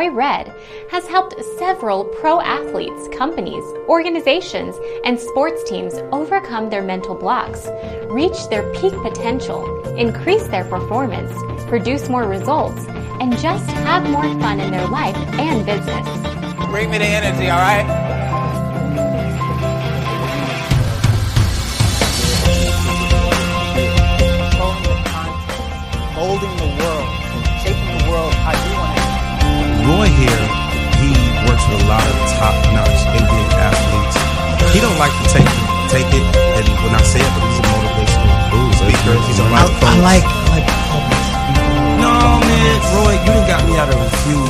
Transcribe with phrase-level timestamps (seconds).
[0.00, 0.54] Roy Red
[0.88, 7.68] has helped several pro athletes, companies, organizations, and sports teams overcome their mental blocks,
[8.04, 9.62] reach their peak potential,
[9.96, 11.30] increase their performance,
[11.68, 12.82] produce more results,
[13.20, 16.06] and just have more fun in their life and business.
[16.70, 17.84] Bring me the energy, all right?
[26.14, 26.89] Holding the world,
[29.90, 30.42] Roy here,
[31.02, 31.10] he
[31.50, 34.14] works with a lot of top-notch NBA athletes.
[34.70, 35.50] He don't like to take
[35.90, 36.22] take it,
[36.54, 38.30] and when I say it, but he's a motivational
[38.78, 39.14] speaker.
[39.26, 39.90] He's a I, life coach.
[39.90, 41.20] I like like helping.
[41.98, 44.40] No, man, Roy, you done got me out of a few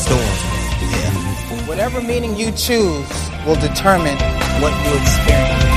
[0.00, 0.40] storms.
[0.88, 1.68] Yeah.
[1.68, 3.12] Whatever meaning you choose
[3.44, 4.16] will determine
[4.64, 5.75] what you experience.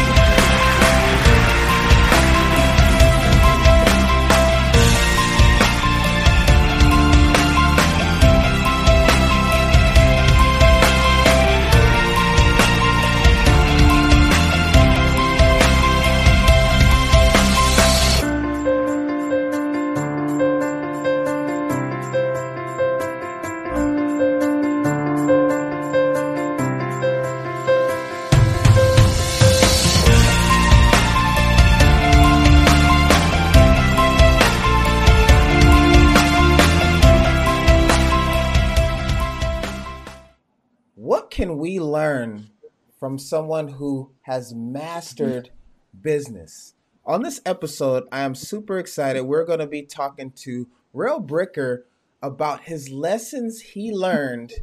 [43.20, 45.52] Someone who has mastered
[46.00, 46.74] business?
[47.06, 49.24] On this episode, I am super excited.
[49.24, 51.84] We're going to be talking to Real Bricker
[52.22, 54.54] about his lessons he learned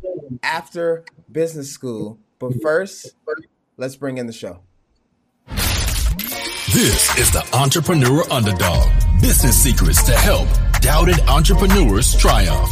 [0.43, 2.19] after business school.
[2.39, 3.15] But first,
[3.77, 4.61] let's bring in the show.
[6.73, 8.89] This is the Entrepreneur Underdog.
[9.21, 10.49] Business secrets to help
[10.81, 12.71] doubted entrepreneurs triumph.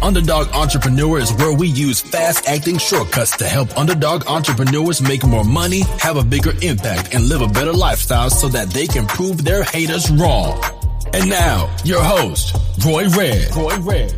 [0.00, 5.42] Underdog Entrepreneur is where we use fast acting shortcuts to help underdog entrepreneurs make more
[5.42, 9.44] money, have a bigger impact, and live a better lifestyle so that they can prove
[9.44, 10.62] their haters wrong.
[11.12, 12.56] And now, your host,
[12.86, 13.52] Roy Red.
[13.56, 14.12] Roy Red.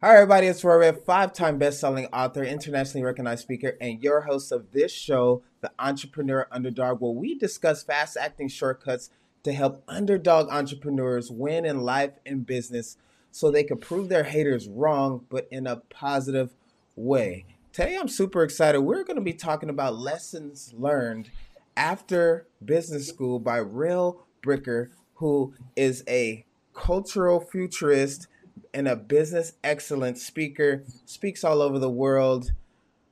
[0.00, 0.46] Hi, everybody.
[0.46, 5.42] It's Roy Red, five-time best-selling author, internationally recognized speaker, and your host of this show,
[5.60, 9.10] The Entrepreneur Underdog, where we discuss fast-acting shortcuts
[9.44, 12.96] to help underdog entrepreneurs win in life and business
[13.30, 16.50] so they can prove their haters wrong, but in a positive
[16.96, 17.44] way.
[17.72, 18.80] Today, I'm super excited.
[18.80, 21.30] We're going to be talking about lessons learned
[21.76, 28.28] after business school by Real Bricker, who is a cultural futurist
[28.72, 30.84] and a business excellence speaker.
[31.04, 32.52] Speaks all over the world.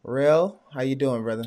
[0.04, 1.44] Real, how you doing, brother?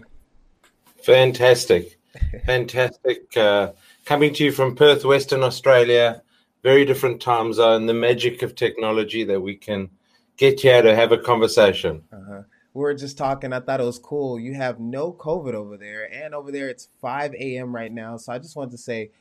[1.04, 1.98] Fantastic,
[2.46, 3.36] fantastic.
[3.38, 3.72] Uh,
[4.06, 6.22] coming to you from Perth, Western Australia.
[6.64, 7.86] Very different time zone.
[7.86, 9.90] The magic of technology that we can
[10.38, 12.04] get here to have a conversation.
[12.14, 12.42] Uh-huh.
[12.74, 13.54] We were just talking.
[13.54, 14.40] I thought it was cool.
[14.40, 17.74] You have no COVID over there, and over there it's 5 a.m.
[17.74, 18.18] right now.
[18.18, 19.12] So I just wanted to say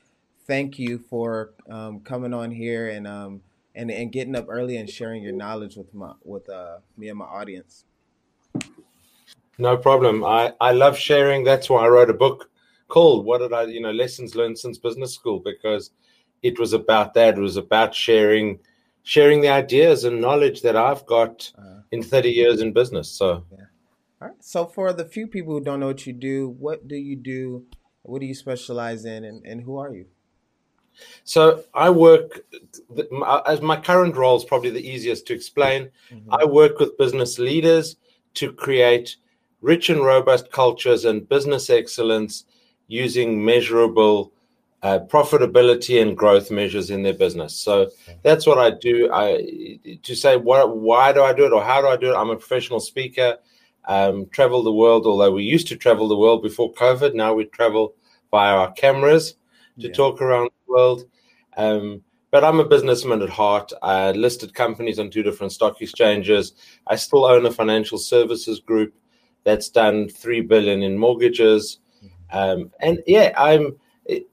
[0.47, 3.43] thank you for um, coming on here and um,
[3.75, 7.19] and and getting up early and sharing your knowledge with my with uh, me and
[7.19, 7.85] my audience.
[9.57, 10.25] No problem.
[10.25, 11.45] I, I love sharing.
[11.45, 12.51] That's why I wrote a book
[12.89, 15.91] called What Did I, you know, Lessons Learned Since Business School, because
[16.43, 17.39] it was about that.
[17.39, 18.61] It was about sharing
[19.03, 23.09] sharing the ideas and knowledge that I've got Uh, in 30 years in business.
[23.09, 23.45] So
[24.21, 24.37] all right.
[24.41, 27.67] So for the few people who don't know what you do, what do you do?
[28.03, 30.07] What do you specialize in, and, and who are you?
[31.25, 32.45] So I work
[33.11, 35.91] my- as my current role is probably the easiest to explain.
[36.31, 37.97] I work with business leaders
[38.35, 39.17] to create
[39.61, 42.45] rich and robust cultures and business excellence
[42.89, 44.33] using measurable
[44.83, 47.55] uh, profitability and growth measures in their business.
[47.55, 47.91] So
[48.23, 49.11] that's what I do.
[49.13, 52.17] I to say what, why do I do it or how do I do it?
[52.17, 53.39] I'm a professional speaker.
[53.87, 55.07] Um, travel the world.
[55.07, 57.95] Although we used to travel the world before COVID, now we travel
[58.31, 59.37] via our cameras
[59.81, 59.95] to Yeah.
[59.95, 61.05] talk around the world.
[61.57, 63.73] Um, but I'm a businessman at heart.
[63.81, 66.53] I listed companies on two different stock exchanges.
[66.87, 68.93] I still own a financial services group
[69.45, 71.79] that's done three billion in mortgages.
[72.33, 73.77] Um, and yeah, I'm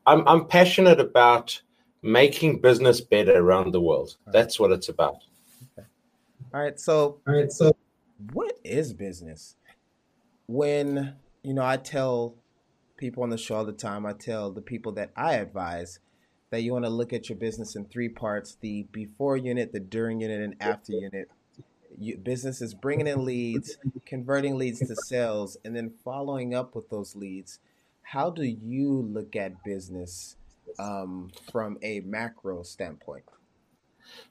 [0.05, 1.61] I'm I'm passionate about
[2.01, 4.17] making business better around the world.
[4.27, 5.23] That's what it's about.
[6.53, 6.79] All right.
[6.79, 7.75] So All right, so
[8.33, 9.55] what is business?
[10.47, 12.35] When, you know, I tell
[12.97, 15.99] people on the show all the time, I tell the people that I advise
[16.49, 19.79] that you want to look at your business in three parts the before unit, the
[19.79, 21.29] during unit, and after unit.
[21.97, 26.89] You, business is bringing in leads, converting leads to sales, and then following up with
[26.89, 27.59] those leads.
[28.11, 30.35] How do you look at business
[30.77, 33.23] um, from a macro standpoint?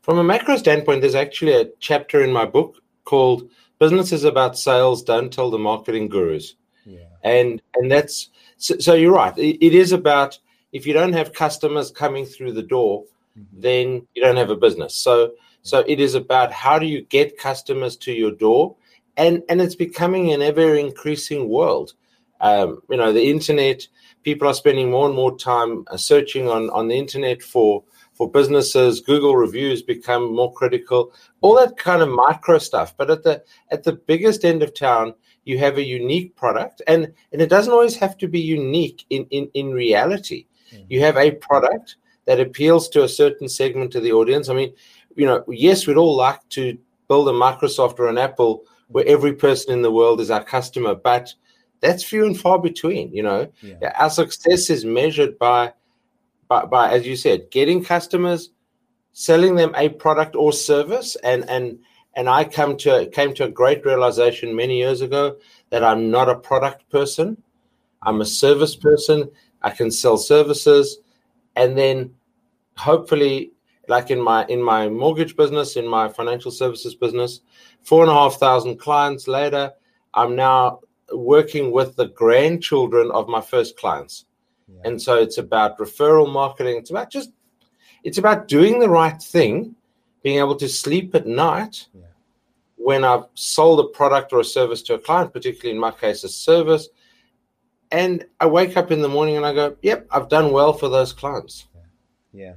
[0.02, 3.48] From a macro standpoint, there's actually a chapter in my book called
[3.78, 6.56] "Business is About Sales." Don't tell the marketing gurus.
[6.84, 7.06] Yeah.
[7.24, 8.28] And and that's
[8.58, 9.36] so, so you're right.
[9.38, 10.38] It, it is about
[10.72, 13.04] if you don't have customers coming through the door,
[13.34, 13.60] mm-hmm.
[13.62, 14.94] then you don't have a business.
[14.94, 15.32] So
[15.62, 18.76] so it is about how do you get customers to your door,
[19.16, 21.94] and and it's becoming an ever increasing world.
[22.40, 23.86] Um, you know, the internet.
[24.22, 27.82] People are spending more and more time uh, searching on on the internet for
[28.14, 29.00] for businesses.
[29.00, 31.12] Google reviews become more critical.
[31.40, 32.94] All that kind of micro stuff.
[32.96, 35.14] But at the at the biggest end of town,
[35.44, 39.26] you have a unique product, and and it doesn't always have to be unique in
[39.30, 40.46] in in reality.
[40.72, 40.84] Mm-hmm.
[40.88, 41.96] You have a product
[42.26, 44.48] that appeals to a certain segment of the audience.
[44.48, 44.72] I mean,
[45.16, 46.78] you know, yes, we'd all like to
[47.08, 50.94] build a Microsoft or an Apple where every person in the world is our customer,
[50.94, 51.32] but
[51.80, 53.12] that's few and far between.
[53.12, 53.92] You know, yeah.
[53.96, 55.72] our success is measured by
[56.48, 58.50] by, by as you said, getting customers,
[59.12, 61.78] selling them a product or service, and and
[62.14, 65.36] and I come to came to a great realization many years ago
[65.70, 67.42] that I'm not a product person.
[68.02, 69.30] I'm a service person.
[69.62, 70.98] I can sell services,
[71.56, 72.14] and then
[72.76, 73.52] hopefully,
[73.88, 77.40] like in my in my mortgage business, in my financial services business,
[77.82, 79.72] four and a half thousand clients later,
[80.14, 80.80] I'm now
[81.12, 84.26] working with the grandchildren of my first clients.
[84.84, 86.76] And so it's about referral marketing.
[86.76, 87.32] It's about just,
[88.04, 89.74] it's about doing the right thing,
[90.22, 92.02] being able to sleep at night yeah.
[92.76, 96.24] when I've sold a product or a service to a client, particularly in my case,
[96.24, 96.88] a service.
[97.90, 100.88] And I wake up in the morning and I go, yep, I've done well for
[100.88, 101.66] those clients.
[102.32, 102.44] Yeah.
[102.44, 102.54] yeah.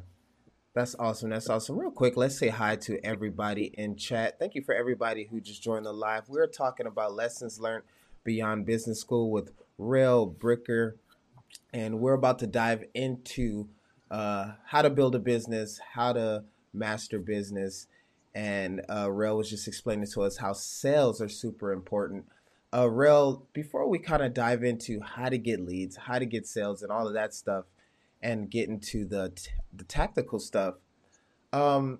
[0.75, 1.29] That's awesome.
[1.29, 1.77] That's awesome.
[1.77, 4.39] Real quick, let's say hi to everybody in chat.
[4.39, 6.29] Thank you for everybody who just joined the live.
[6.29, 7.83] We're talking about lessons learned
[8.23, 10.93] beyond business school with Rail Bricker
[11.73, 13.67] and we're about to dive into
[14.11, 16.43] uh, how to build a business, how to
[16.73, 17.87] master business,
[18.35, 22.25] and uh, Rel was just explaining to us how sales are super important.
[22.73, 26.47] Uh, Rel, before we kind of dive into how to get leads, how to get
[26.47, 27.65] sales, and all of that stuff,
[28.21, 30.75] and get into the t- the tactical stuff,
[31.51, 31.99] um,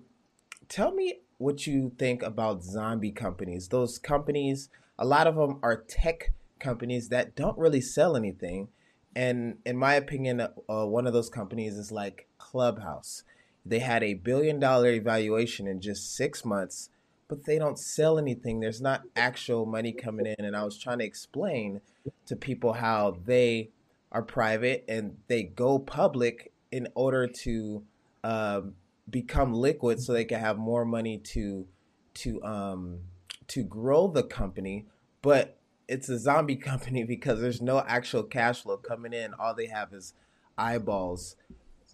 [0.68, 3.68] tell me what you think about zombie companies.
[3.68, 4.68] Those companies,
[4.98, 8.68] a lot of them are tech companies that don't really sell anything
[9.16, 13.22] and in my opinion, uh, one of those companies is like Clubhouse.
[13.64, 16.90] They had a billion dollar evaluation in just six months,
[17.28, 18.60] but they don't sell anything.
[18.60, 20.44] There's not actual money coming in.
[20.44, 21.80] And I was trying to explain
[22.26, 23.70] to people how they
[24.12, 27.84] are private and they go public in order to
[28.24, 28.74] um,
[29.08, 31.66] become liquid so they can have more money to
[32.14, 33.00] to um,
[33.48, 34.86] to grow the company.
[35.22, 35.58] But
[35.88, 39.34] it's a zombie company because there's no actual cash flow coming in.
[39.34, 40.14] All they have is
[40.56, 41.36] eyeballs.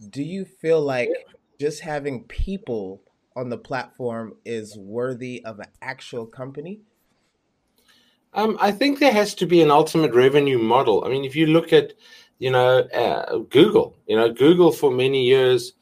[0.09, 1.11] Do you feel like
[1.59, 3.03] just having people
[3.37, 6.81] on the platform is worthy of an actual company?
[8.33, 11.05] Um, I think there has to be an ultimate revenue model.
[11.05, 11.95] I mean, if you look at,
[12.39, 15.73] you know, uh, Google, you know, Google for many years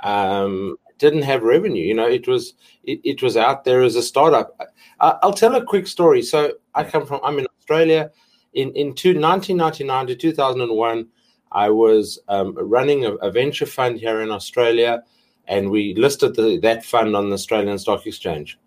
[0.00, 1.82] um, didn't have revenue.
[1.82, 2.54] You know, it was
[2.84, 4.58] it, it was out there as a startup.
[5.00, 6.22] I, will tell a quick story.
[6.22, 8.10] So I come from I'm in Australia.
[8.54, 11.08] In in two, 1999 to 2001,
[11.52, 15.02] I was um, running a, a, venture fund here in Australia,
[15.46, 18.58] and we listed the, that fund on the Australian Stock Exchange.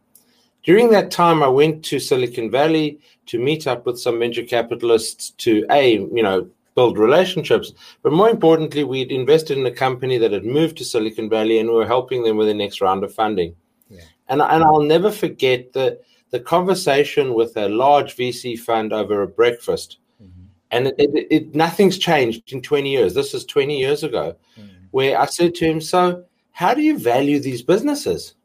[0.64, 5.32] During that time, I went to Silicon Valley to meet up with some venture capitalists
[5.38, 7.74] to a you know build relationships.
[8.04, 11.68] But more importantly, we'd invested in a company that had moved to Silicon Valley and
[11.68, 13.54] we were helping them with the next round of funding.
[13.90, 14.08] Yeah.
[14.30, 19.28] And, and I'll never forget the, the conversation with a large VC fund over a
[19.28, 19.98] breakfast.
[20.24, 20.44] Mm-hmm.
[20.72, 23.14] And it, it, it, nothing's changed in 20 years.
[23.14, 24.86] This is 20 years ago, mm-hmm.
[24.92, 28.36] where I said to him, So, how do you value these businesses?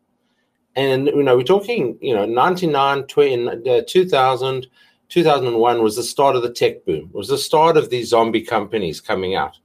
[0.74, 4.66] And, you know, we're talking, you know, 99, 20, uh, 2000,
[5.08, 7.10] 2001 was the start of the tech boom.
[7.12, 9.58] It was the start of these zombie companies coming out.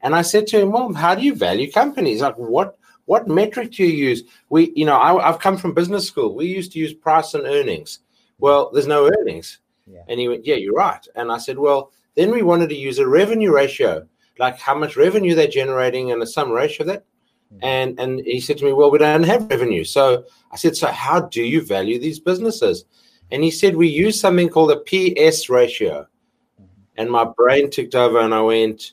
[0.00, 2.20] And I said to him, "Well, how do you value companies?
[2.20, 4.22] Like, what what metric do you use?
[4.50, 6.34] We, you know, I, have come from business school.
[6.34, 8.00] We used to use price and earnings.
[8.38, 10.02] Well, there's no earnings." Yeah.
[10.08, 12.98] And he went, "Yeah, you're right." And I said, "Well, then we wanted to use
[12.98, 14.06] a revenue ratio,
[14.38, 17.04] like how much revenue they're generating and a sum ratio of that."
[17.52, 17.64] Mm-hmm.
[17.64, 20.88] And and he said to me, "Well, we don't have revenue." So I said, "So
[20.88, 22.84] how do you value these businesses?"
[23.30, 26.06] And he said, We use something called a PS ratio.
[26.96, 28.92] And my brain ticked over and I went,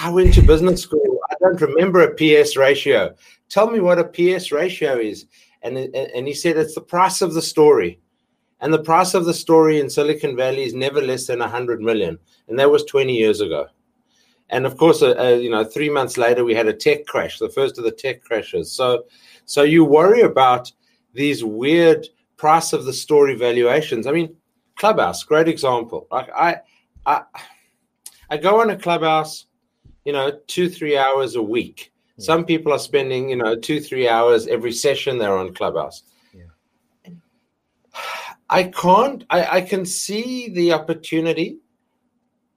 [0.00, 1.20] I went to business school.
[1.30, 3.14] I don't remember a PS ratio.
[3.48, 5.26] Tell me what a PS ratio is.
[5.62, 8.00] And, and he said, It's the price of the story.
[8.60, 12.18] And the price of the story in Silicon Valley is never less than 100 million.
[12.48, 13.66] And that was 20 years ago.
[14.50, 17.38] and of course, uh, uh, you know, three months later we had a tech crash,
[17.38, 18.70] the first of the tech crashes.
[18.70, 19.04] So,
[19.46, 20.70] so you worry about
[21.12, 22.06] these weird
[22.42, 24.06] price of the story valuations.
[24.08, 24.34] I mean,
[24.76, 26.08] Clubhouse, great example.
[26.10, 26.56] Like I,
[27.06, 27.22] I,
[28.30, 29.46] I go on a Clubhouse,
[30.04, 31.92] you know, two three hours a week.
[32.16, 32.24] Yeah.
[32.24, 36.02] Some people are spending, you know, two three hours every session they're on Clubhouse.
[36.34, 37.12] Yeah.
[38.50, 39.24] I can't.
[39.30, 41.58] I, I can see the opportunity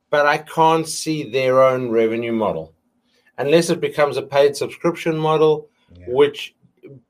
[0.10, 2.74] but I can't see their own revenue model
[3.38, 6.06] unless it becomes a paid subscription model, yeah.
[6.08, 6.56] which,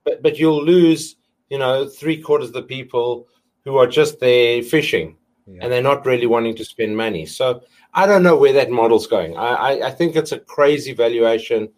[0.03, 1.17] but, but you'll lose,
[1.55, 3.29] you know, three quarters of the people
[3.63, 5.15] who are just there fishing
[5.47, 5.59] yeah.
[5.61, 7.25] and they're not really wanting to spend money.
[7.25, 7.61] So
[7.93, 9.37] I don't know where that model's going.
[9.37, 11.69] I, I, I think it's a crazy valuation.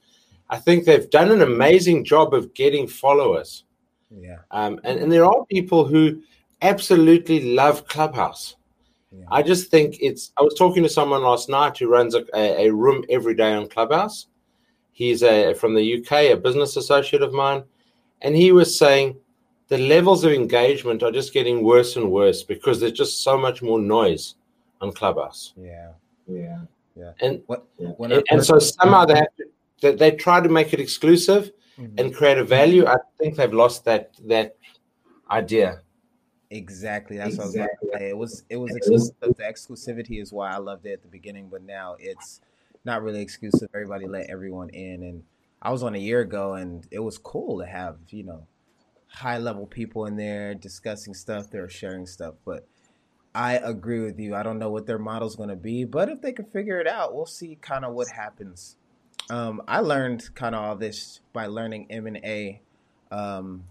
[0.49, 3.65] I think they've done an amazing job of getting followers.
[4.09, 4.37] Yeah.
[4.49, 6.23] Um, and, and there are people who
[6.63, 8.55] absolutely love Clubhouse.
[9.11, 9.25] Yeah.
[9.29, 10.31] I just think it's.
[10.37, 13.69] I was talking to someone last night who runs a, a, room every day on
[13.69, 14.25] Clubhouse.
[14.91, 17.63] He's a from the UK, a business associate of mine,
[18.23, 19.17] and he was saying
[19.67, 23.61] the levels of engagement are just getting worse and worse because there's just so much
[23.61, 24.35] more noise
[24.81, 25.53] on Clubhouse.
[25.57, 25.91] Yeah,
[26.27, 26.59] yeah,
[26.95, 27.11] yeah.
[27.21, 29.45] And what, and, I, and so somehow they have to,
[29.81, 31.97] they, they try to make it exclusive mm-hmm.
[31.97, 32.85] and create a value.
[32.85, 34.55] I think they've lost that that
[35.29, 35.81] idea.
[36.49, 37.17] Exactly.
[37.17, 37.89] That's exactly.
[37.89, 38.09] what I was say.
[38.09, 39.15] It was it was exclusive.
[39.21, 42.41] The exclusivity is why I loved it at the beginning, but now it's
[42.85, 43.69] not really exclusive.
[43.73, 45.23] Everybody let everyone in, and
[45.61, 48.47] I was on a year ago, and it was cool to have you know
[49.17, 51.49] high level people in there discussing stuff.
[51.49, 52.67] They're sharing stuff, but
[53.35, 54.35] I agree with you.
[54.35, 56.87] I don't know what their model's going to be, but if they can figure it
[56.87, 58.77] out, we'll see kind of what happens.
[59.29, 62.61] Um, I learned kind of all this by learning M and A.
[63.11, 63.63] Um,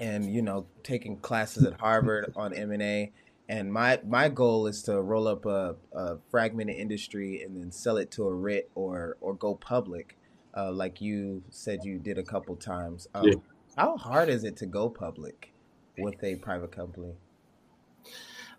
[0.00, 3.12] and you know taking classes at Harvard on M and A.
[3.48, 7.96] And my my goal is to roll up a, a, fragmented industry and then sell
[7.96, 10.16] it to a REIT or or go public,
[10.56, 13.08] uh, like you said you did a couple times.
[13.12, 13.34] Um, yeah.
[13.76, 15.52] How hard is it to go public
[15.98, 17.14] with a private company?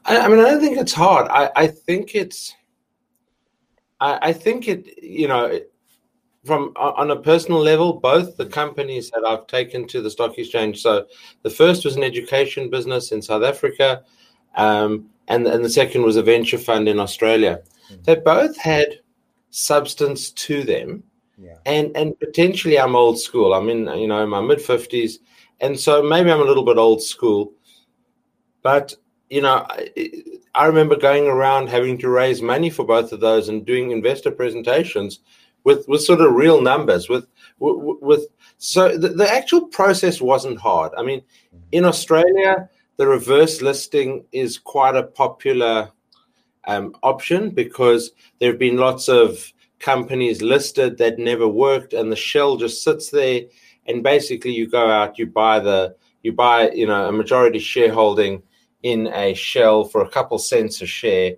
[0.05, 1.27] I, I mean, I don't think it's hard.
[1.29, 2.55] I, I think it's.
[3.99, 5.01] I, I think it.
[5.01, 5.71] You know, it,
[6.45, 10.81] from on a personal level, both the companies that I've taken to the stock exchange.
[10.81, 11.05] So
[11.43, 14.03] the first was an education business in South Africa,
[14.55, 17.61] um, and and the second was a venture fund in Australia.
[17.91, 18.03] Mm-hmm.
[18.03, 18.99] They both had
[19.51, 21.03] substance to them,
[21.41, 21.57] yeah.
[21.65, 23.53] and and potentially I'm old school.
[23.53, 25.19] I'm in you know my mid fifties,
[25.59, 27.53] and so maybe I'm a little bit old school,
[28.61, 28.93] but
[29.29, 29.65] you know.
[29.69, 29.89] I,
[30.53, 34.31] I remember going around having to raise money for both of those and doing investor
[34.31, 35.21] presentations
[35.63, 37.25] with with sort of real numbers with
[37.59, 41.21] with, with so the, the actual process wasn't hard i mean
[41.71, 45.89] in australia the reverse listing is quite a popular
[46.65, 52.15] um, option because there have been lots of companies listed that never worked and the
[52.15, 53.41] shell just sits there
[53.87, 58.41] and basically you go out you buy the you buy you know a majority shareholding
[58.83, 61.33] in a shell for a couple cents a share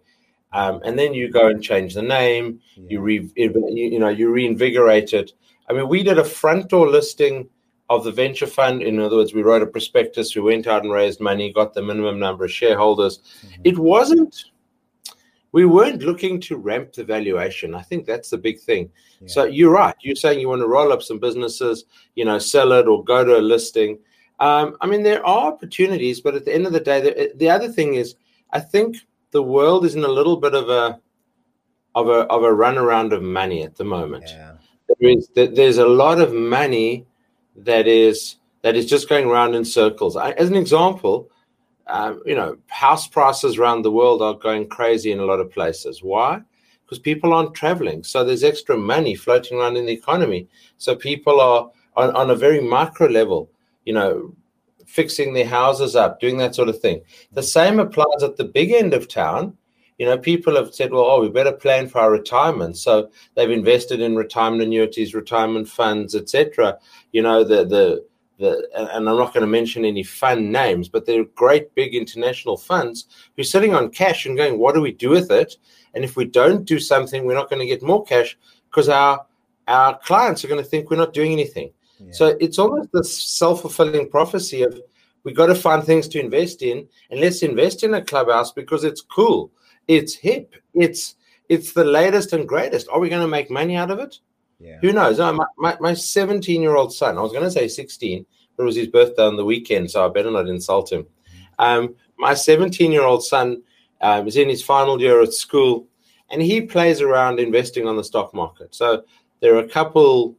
[0.53, 2.59] um, and then you go and change the name.
[2.75, 2.83] Yeah.
[2.89, 5.33] You re, you know you reinvigorate it.
[5.69, 7.50] I mean, we did a front door listing
[7.89, 8.81] of the venture fund.
[8.81, 10.35] In other words, we wrote a prospectus.
[10.35, 13.19] We went out and raised money, got the minimum number of shareholders.
[13.19, 13.62] Mm-hmm.
[13.65, 14.45] It wasn't.
[15.53, 17.74] We weren't looking to ramp the valuation.
[17.74, 18.89] I think that's the big thing.
[19.22, 19.27] Yeah.
[19.27, 19.95] So you're right.
[20.01, 23.24] You're saying you want to roll up some businesses, you know, sell it or go
[23.24, 24.00] to a listing.
[24.39, 27.50] Um, I mean, there are opportunities, but at the end of the day, the, the
[27.50, 28.15] other thing is,
[28.51, 28.98] I think
[29.31, 31.00] the world is in a little bit of a
[31.95, 34.25] of a of a runaround of money at the moment.
[34.27, 34.53] Yeah.
[34.88, 37.05] There is there's a lot of money
[37.55, 40.17] that is that is just going around in circles.
[40.17, 41.29] I, as an example,
[41.87, 45.51] Um, you know, house prices around the world are going crazy in a lot of
[45.51, 46.01] places.
[46.01, 46.41] Why?
[46.85, 50.47] Because people aren't traveling, so there's extra money floating around in the economy.
[50.77, 53.49] So people are on, on a very micro level,
[53.85, 54.33] you know,
[54.85, 57.01] fixing their houses up, doing that sort of thing.
[57.31, 59.57] The same applies at the big end of town.
[59.97, 62.77] You know, people have said, well, oh, we better plan for our retirement.
[62.77, 66.77] So they've invested in retirement annuities, retirement funds, etc.
[67.11, 68.05] You know, the the
[68.43, 72.57] the, and I'm not going to mention any fund names, but they're great big international
[72.57, 75.55] funds who're sitting on cash and going, what do we do with it?
[75.93, 78.38] And if we don't do something, we're not going to get more cash
[78.69, 79.25] because our
[79.67, 81.71] our clients are going to think we're not doing anything.
[82.12, 84.77] So it's almost this self fulfilling prophecy of
[85.23, 88.83] we got to find things to invest in, and let's invest in a clubhouse because
[88.83, 89.51] it's cool,
[89.88, 91.15] it's hip, it's
[91.47, 92.89] it's the latest and greatest.
[92.89, 94.19] Are we going to make money out of it?
[94.63, 94.77] Yeah.
[94.82, 95.20] Who knows?
[95.58, 98.75] my, my 17 year old son, I was going to say 16, but it was
[98.77, 101.05] his birthday on the weekend, so I better not insult him.
[101.60, 103.62] Um, my 17 year old son
[104.01, 105.88] um, is in his final year at school,
[106.32, 108.74] and he plays around investing on the stock market.
[108.74, 109.03] So
[109.41, 110.36] there are a couple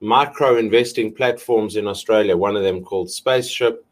[0.00, 2.36] micro investing platforms in Australia.
[2.36, 3.84] One of them called Spaceship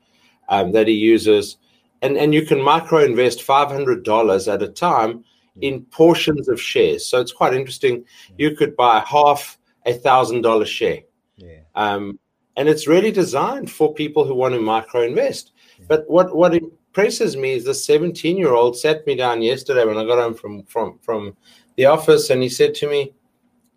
[0.49, 1.59] um, that he uses,
[2.00, 5.25] and and you can micro invest five hundred dollars at a time
[5.61, 7.07] in portions of shares.
[7.07, 8.05] So it's quite interesting.
[8.38, 11.00] You could buy half a thousand dollar share.
[11.37, 11.61] Yeah.
[11.75, 12.19] Um,
[12.57, 15.53] and it's really designed for people who want to micro invest.
[15.88, 19.99] But what what impresses me is the 17 year old sat me down yesterday when
[19.99, 21.37] I got home from from from
[21.76, 23.12] the office, and he said to me,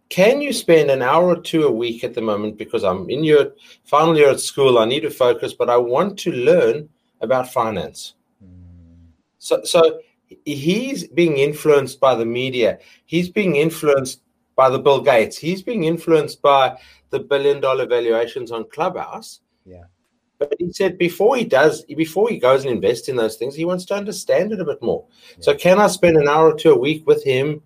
[0.10, 3.24] "Can you spend an hour or two a week at the moment because I'm in
[3.24, 4.78] your final year at school?
[4.78, 6.90] I need to focus, but I want to learn
[7.22, 8.14] about finance."
[9.40, 10.00] So so
[10.46, 12.80] he's being influenced by the media.
[13.06, 14.22] He's being influenced
[14.58, 15.38] by the Bill Gates.
[15.38, 16.78] He's being influenced by
[17.12, 19.40] the billion dollar valuations on Clubhouse.
[19.66, 19.84] Yeah.
[20.40, 23.66] But he said before he does, before he goes and invests in those things, he
[23.66, 25.06] wants to understand it a bit more.
[25.40, 27.62] So can I spend an hour or two a week with him?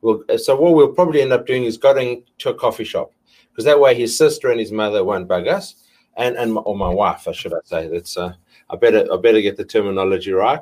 [0.00, 3.12] Well, so what we'll probably end up doing is going to a coffee shop
[3.50, 5.76] because that way his sister and his mother won't bug us,
[6.16, 7.88] and and or my wife, I should I say.
[7.88, 8.34] That's uh,
[8.70, 10.60] I better I better get the terminology right.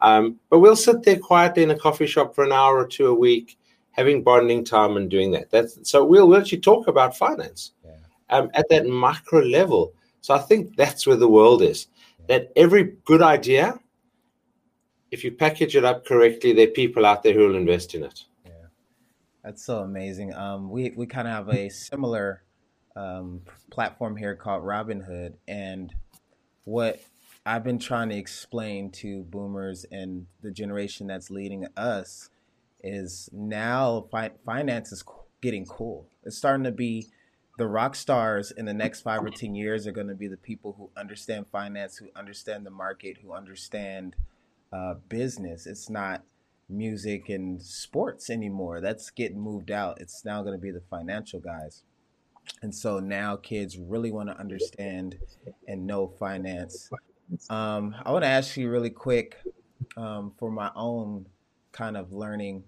[0.00, 3.06] Um, but we'll sit there quietly in a coffee shop for an hour or two
[3.06, 3.56] a week,
[3.94, 5.50] having bonding time and doing that.
[5.50, 7.72] That's so we'll, we'll actually talk about finance
[8.30, 9.94] um, at that micro level.
[10.20, 11.86] So I think that's where the world is.
[12.28, 13.78] That every good idea,
[15.10, 18.02] if you package it up correctly, there are people out there who will invest in
[18.02, 18.24] it.
[18.44, 18.52] Yeah,
[19.42, 20.34] that's so amazing.
[20.34, 22.42] Um, we we kind of have a similar
[22.96, 25.94] um, platform here called Robinhood, and
[26.64, 27.00] what
[27.46, 32.30] I've been trying to explain to boomers and the generation that's leading us
[32.84, 35.02] is now fi- finance is
[35.40, 36.06] getting cool.
[36.22, 37.08] It's starting to be
[37.58, 40.36] the rock stars in the next five or ten years are going to be the
[40.36, 44.16] people who understand finance, who understand the market, who understand
[44.72, 45.66] uh, business.
[45.66, 46.22] It's not
[46.68, 48.80] music and sports anymore.
[48.80, 50.00] That's getting moved out.
[50.00, 51.82] It's now going to be the financial guys.
[52.62, 55.18] And so now kids really want to understand
[55.68, 56.90] and know finance.
[57.48, 59.38] Um, I want to ask you really quick
[59.96, 61.26] um, for my own
[61.72, 62.64] kind of learning.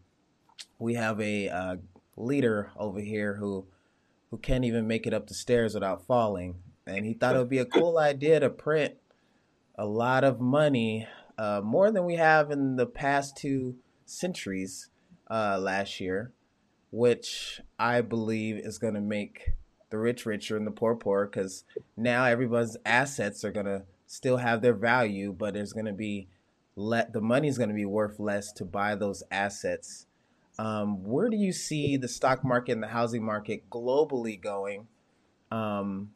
[0.79, 1.77] We have a uh,
[2.17, 3.67] leader over here who
[4.31, 7.49] who can't even make it up the stairs without falling, and he thought it would
[7.49, 8.95] be a cool idea to print
[9.77, 11.07] a lot of money,
[11.39, 14.89] uh, more than we have in the past two centuries
[15.31, 16.33] uh, last year,
[16.91, 19.53] which I believe is going to make
[19.91, 21.65] the rich richer and the poor poorer because
[21.97, 26.29] now everybody's assets are going to still have their value, but there's going to be
[26.75, 30.06] let the money's going to be worth less to buy those assets.
[30.59, 34.89] Um, where do you see the stock market and the housing market globally going?
[35.51, 36.11] Um,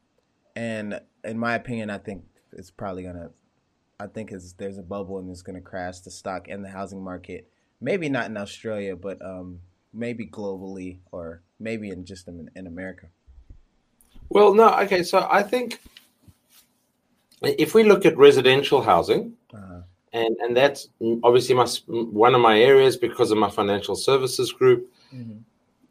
[0.56, 3.30] and in my opinion, I think it's probably gonna.
[3.98, 7.48] I think there's a bubble and it's gonna crash the stock and the housing market.
[7.80, 9.60] Maybe not in Australia, but um,
[9.92, 13.08] maybe globally or maybe in just in, in America.
[14.28, 15.02] Well, no, okay.
[15.02, 15.80] So I think
[17.42, 19.36] if we look at residential housing,
[20.12, 20.88] and and that's
[21.22, 24.90] obviously my one of my areas because of my financial services group.
[25.14, 25.40] Mhm.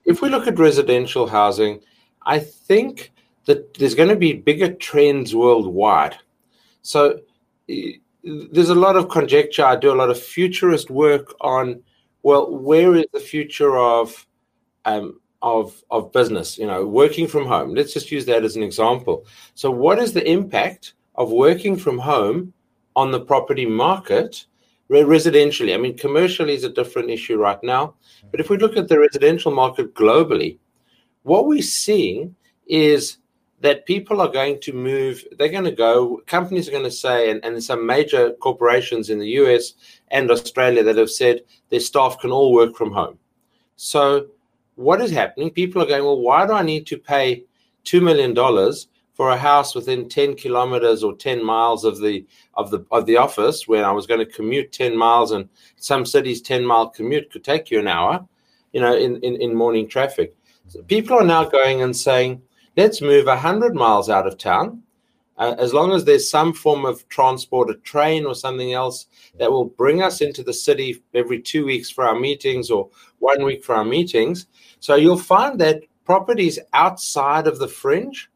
[0.05, 1.81] If we look at residential housing,
[2.25, 3.11] I think
[3.45, 6.17] that there's going to be bigger trends worldwide.
[6.81, 7.19] So
[8.23, 9.65] there's a lot of conjecture.
[9.65, 11.81] I do a lot of futurist work on
[12.23, 14.27] well, where is the future of
[14.85, 16.57] um, of of business?
[16.57, 17.73] You know, working from home.
[17.73, 19.25] Let's just use that as an example.
[19.55, 22.53] So, what is the impact of working from home
[22.95, 24.45] on the property market
[24.89, 25.73] residentially?
[25.73, 27.95] I mean, commercially is a different issue right now,
[28.31, 30.57] but if we look at the residential market globally,
[31.23, 32.35] what we're seeing
[32.67, 33.17] is
[33.61, 37.29] that people are going to move, they're going to go, companies are going to say,
[37.29, 39.73] and, and some major corporations in the US
[40.09, 43.17] and Australia that have said their staff can all work from home.
[43.75, 44.27] So,
[44.75, 45.49] what is happening?
[45.49, 47.43] People are going, well, why do I need to pay
[47.83, 48.33] $2 million
[49.19, 53.17] for a house within 10 kilometers or 10 miles of the of the of the
[53.17, 57.29] office when I was going to commute 10 miles and some cities 10 mile commute
[57.29, 58.25] could take you an hour,
[58.71, 60.33] you know, in, in, in morning traffic.
[60.69, 62.41] So people are now going and saying,
[62.77, 64.83] let's move 100 miles out of town.
[65.37, 69.51] Uh, as long as there's some form of transport, a train or something else that
[69.51, 73.65] will bring us into the city every two weeks for our meetings or one week
[73.65, 74.47] for our meetings.
[74.79, 78.29] So you'll find that properties outside of the fringe,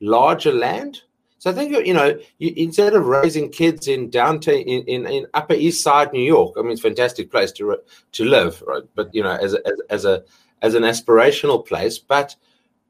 [0.00, 1.02] larger land.
[1.38, 5.26] So I think you know, you, instead of raising kids in downtown in, in, in
[5.34, 7.78] Upper East Side New York, I mean, it's a fantastic place to
[8.12, 8.82] to live, right?
[8.94, 10.24] But you know, as a, as, as a
[10.62, 12.34] as an aspirational place, but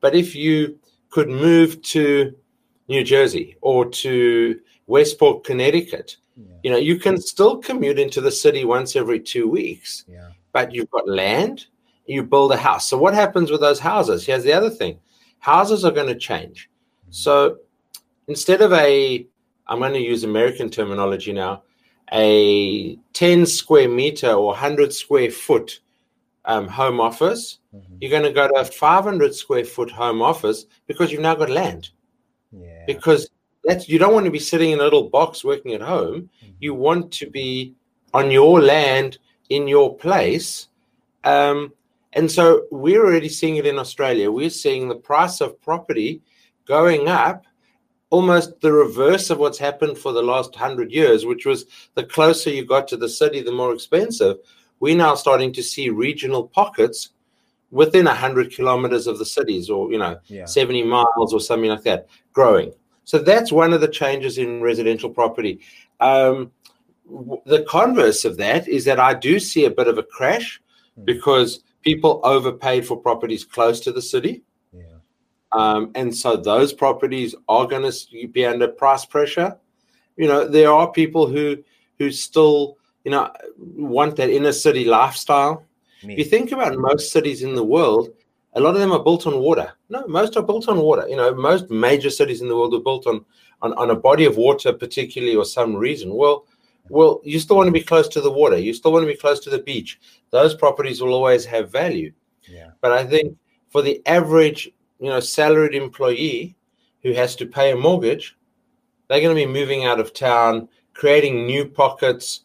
[0.00, 0.78] but if you
[1.10, 2.34] could move to
[2.88, 8.30] New Jersey or to Westport, Connecticut, yeah, you know, you can still commute into the
[8.30, 11.66] city once every two weeks yeah, but you've got land
[12.06, 12.88] you build a house.
[12.88, 14.24] So what happens with those houses?
[14.24, 14.98] Here's the other thing:
[15.38, 16.70] houses are going to change.
[17.10, 17.58] So
[18.28, 19.26] instead of a,
[19.66, 21.62] I'm going to use American terminology now,
[22.12, 25.80] a 10 square meter or 100 square foot
[26.44, 27.96] um, home office, mm-hmm.
[28.00, 31.50] you're going to go to a 500 square foot home office because you've now got
[31.50, 31.90] land.
[32.52, 32.84] Yeah.
[32.86, 33.28] Because
[33.64, 36.30] that's you don't want to be sitting in a little box working at home.
[36.42, 36.52] Mm-hmm.
[36.60, 37.74] You want to be
[38.14, 39.18] on your land
[39.50, 40.68] in your place.
[41.24, 41.72] Um,
[42.12, 44.30] and so we're already seeing it in Australia.
[44.30, 46.22] We're seeing the price of property
[46.66, 47.46] going up
[48.10, 52.50] almost the reverse of what's happened for the last hundred years, which was the closer
[52.50, 54.38] you got to the city, the more expensive.
[54.78, 57.10] We're now starting to see regional pockets
[57.70, 60.44] within 100 kilometers of the cities or, you know, yeah.
[60.44, 62.72] 70 miles or something like that growing.
[63.04, 65.60] So that's one of the changes in residential property.
[66.00, 66.52] Um,
[67.44, 70.60] the converse of that is that I do see a bit of a crash
[70.98, 71.04] mm.
[71.04, 74.42] because people overpaid for properties close to the city.
[75.56, 79.56] Um, and so those properties are going to be under price pressure.
[80.16, 81.62] You know, there are people who
[81.98, 85.64] who still, you know, want that inner city lifestyle.
[86.04, 86.12] Me.
[86.12, 88.10] If you think about most cities in the world,
[88.52, 89.72] a lot of them are built on water.
[89.88, 91.08] No, most are built on water.
[91.08, 93.24] You know, most major cities in the world are built on
[93.62, 96.14] on, on a body of water, particularly or some reason.
[96.14, 96.46] Well,
[96.90, 98.58] well, you still want to be close to the water.
[98.58, 99.98] You still want to be close to the beach.
[100.30, 102.12] Those properties will always have value.
[102.48, 102.70] Yeah.
[102.82, 103.36] But I think
[103.70, 106.56] for the average you know salaried employee
[107.02, 108.36] who has to pay a mortgage,
[109.08, 112.42] they're going to be moving out of town, creating new pockets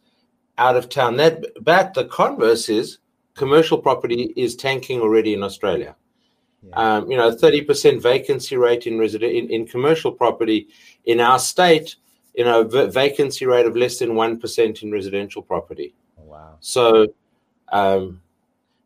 [0.57, 1.17] out of town.
[1.17, 2.99] That but the converse is
[3.35, 5.95] commercial property is tanking already in Australia.
[6.63, 6.75] Yeah.
[6.75, 10.67] Um, you know, thirty percent vacancy rate in resident in, in, commercial property
[11.05, 11.95] in our state.
[12.35, 15.95] You know, v- vacancy rate of less than one percent in residential property.
[16.19, 16.57] Oh, wow.
[16.59, 17.07] So,
[17.69, 18.21] um,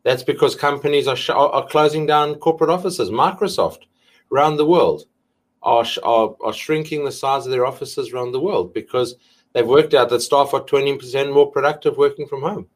[0.06, 3.10] that's because companies are, sh- are closing down corporate offices.
[3.10, 3.80] Microsoft
[4.32, 5.02] around the world
[5.64, 9.16] are, sh- are, are shrinking the size of their offices around the world because
[9.52, 12.68] they've worked out that staff are 20% more productive working from home.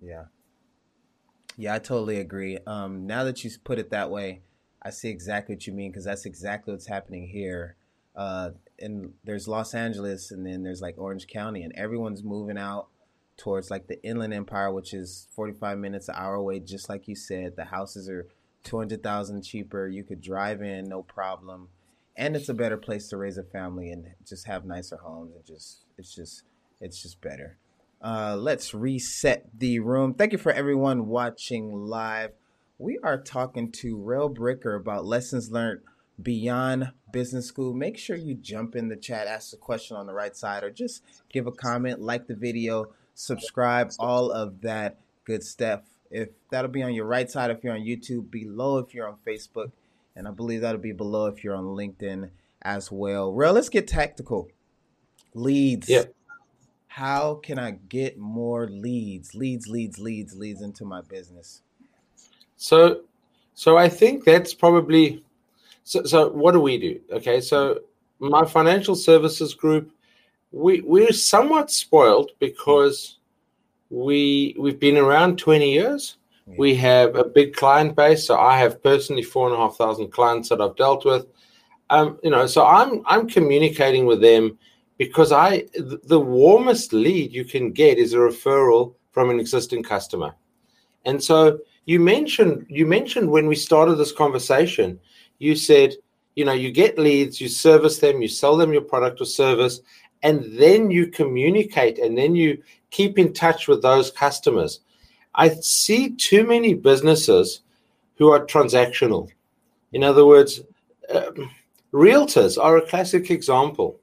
[0.00, 0.24] Yeah.
[1.58, 2.56] Yeah, I totally agree.
[2.66, 4.40] Um, now that you put it that way,
[4.80, 7.76] I see exactly what you mean because that's exactly what's happening here.
[8.16, 12.88] Uh, and there's Los Angeles, and then there's like Orange County, and everyone's moving out
[13.38, 17.14] towards like the Inland Empire, which is 45 minutes an hour away, just like you
[17.14, 17.56] said.
[17.56, 18.26] The houses are
[18.64, 19.88] 200,000 cheaper.
[19.88, 21.68] You could drive in, no problem.
[22.16, 25.34] And it's a better place to raise a family and just have nicer homes.
[25.36, 26.42] and just, it's just,
[26.80, 27.56] it's just better.
[28.02, 30.14] Uh, let's reset the room.
[30.14, 32.32] Thank you for everyone watching live.
[32.76, 35.80] We are talking to Rail Bricker about lessons learned
[36.20, 37.72] beyond business school.
[37.72, 40.70] Make sure you jump in the chat, ask a question on the right side, or
[40.70, 42.86] just give a comment, like the video
[43.18, 45.82] subscribe, all of that good stuff.
[46.10, 49.16] If that'll be on your right side if you're on YouTube, below if you're on
[49.26, 49.72] Facebook,
[50.16, 52.30] and I believe that'll be below if you're on LinkedIn
[52.62, 53.32] as well.
[53.32, 54.48] Real, let's get tactical.
[55.34, 55.88] Leads.
[55.88, 56.04] Yeah.
[56.86, 59.34] How can I get more leads?
[59.34, 61.62] Leads, leads, leads, leads into my business.
[62.56, 63.02] So,
[63.54, 65.22] so I think that's probably.
[65.84, 67.00] So, so what do we do?
[67.12, 67.80] Okay, so
[68.18, 69.92] my financial services group
[70.50, 73.18] we we're somewhat spoiled because
[73.90, 76.16] we we've been around 20 years.
[76.46, 76.54] Yeah.
[76.58, 78.26] We have a big client base.
[78.26, 81.26] So I have personally four and a half thousand clients that I've dealt with.
[81.90, 84.58] Um, you know, so I'm I'm communicating with them
[84.98, 90.34] because I the warmest lead you can get is a referral from an existing customer.
[91.04, 94.98] And so you mentioned you mentioned when we started this conversation,
[95.38, 95.94] you said,
[96.34, 99.80] you know, you get leads, you service them, you sell them your product or service,
[100.22, 104.80] and then you communicate and then you keep in touch with those customers.
[105.34, 107.62] I see too many businesses
[108.16, 109.30] who are transactional.
[109.92, 110.60] In other words,
[111.14, 111.50] um,
[111.92, 114.00] realtors are a classic example.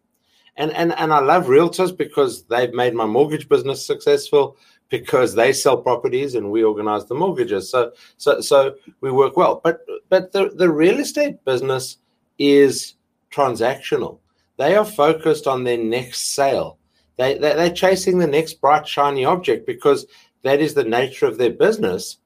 [0.57, 4.57] And, and, and I love realtors because they've made my mortgage business successful
[4.89, 7.69] because they sell properties and we organize the mortgages.
[7.69, 9.59] So, so, so we work well.
[9.63, 11.97] But, but the, the real estate business
[12.39, 12.93] is
[13.31, 14.19] transactional.
[14.57, 16.77] They are focused on their next sale.
[17.17, 20.05] They, they, they're chasing the next bright, shiny object because
[20.43, 22.17] that is the nature of their business.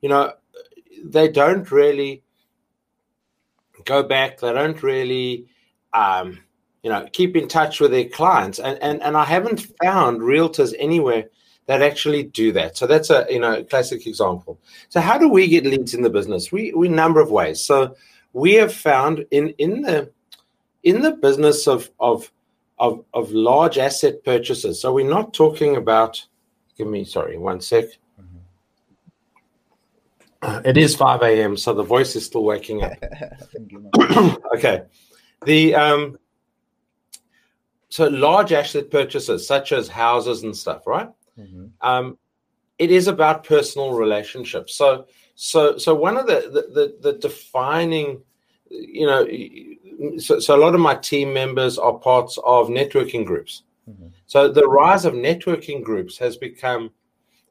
[0.00, 0.32] You know,
[1.04, 2.22] they don't really
[3.84, 5.46] go back, they don't really,
[5.92, 6.38] um,
[6.82, 8.58] you know, keep in touch with their clients.
[8.58, 11.26] And, and, and I haven't found realtors anywhere
[11.70, 12.76] that actually do that.
[12.76, 14.60] So that's a you know classic example.
[14.88, 16.50] So how do we get leads in the business?
[16.50, 17.60] We we number of ways.
[17.60, 17.94] So
[18.32, 20.10] we have found in in the
[20.82, 22.30] in the business of of
[22.78, 24.80] of, of large asset purchases.
[24.80, 26.24] So we're not talking about.
[26.76, 27.84] Give me sorry one sec.
[30.42, 32.92] It is 5 a.m., so the voice is still waking up.
[33.52, 34.36] Thank you, man.
[34.56, 34.82] okay.
[35.44, 36.18] The um
[37.90, 41.10] so large asset purchases such as houses and stuff, right?
[41.38, 41.70] Mhm.
[41.82, 42.18] Um
[42.78, 44.74] it is about personal relationships.
[44.74, 46.62] So so so one of the the,
[47.02, 48.22] the, the defining
[48.70, 49.26] you know
[50.18, 53.64] so, so a lot of my team members are parts of networking groups.
[53.88, 54.12] Mhm.
[54.26, 56.90] So the rise of networking groups has become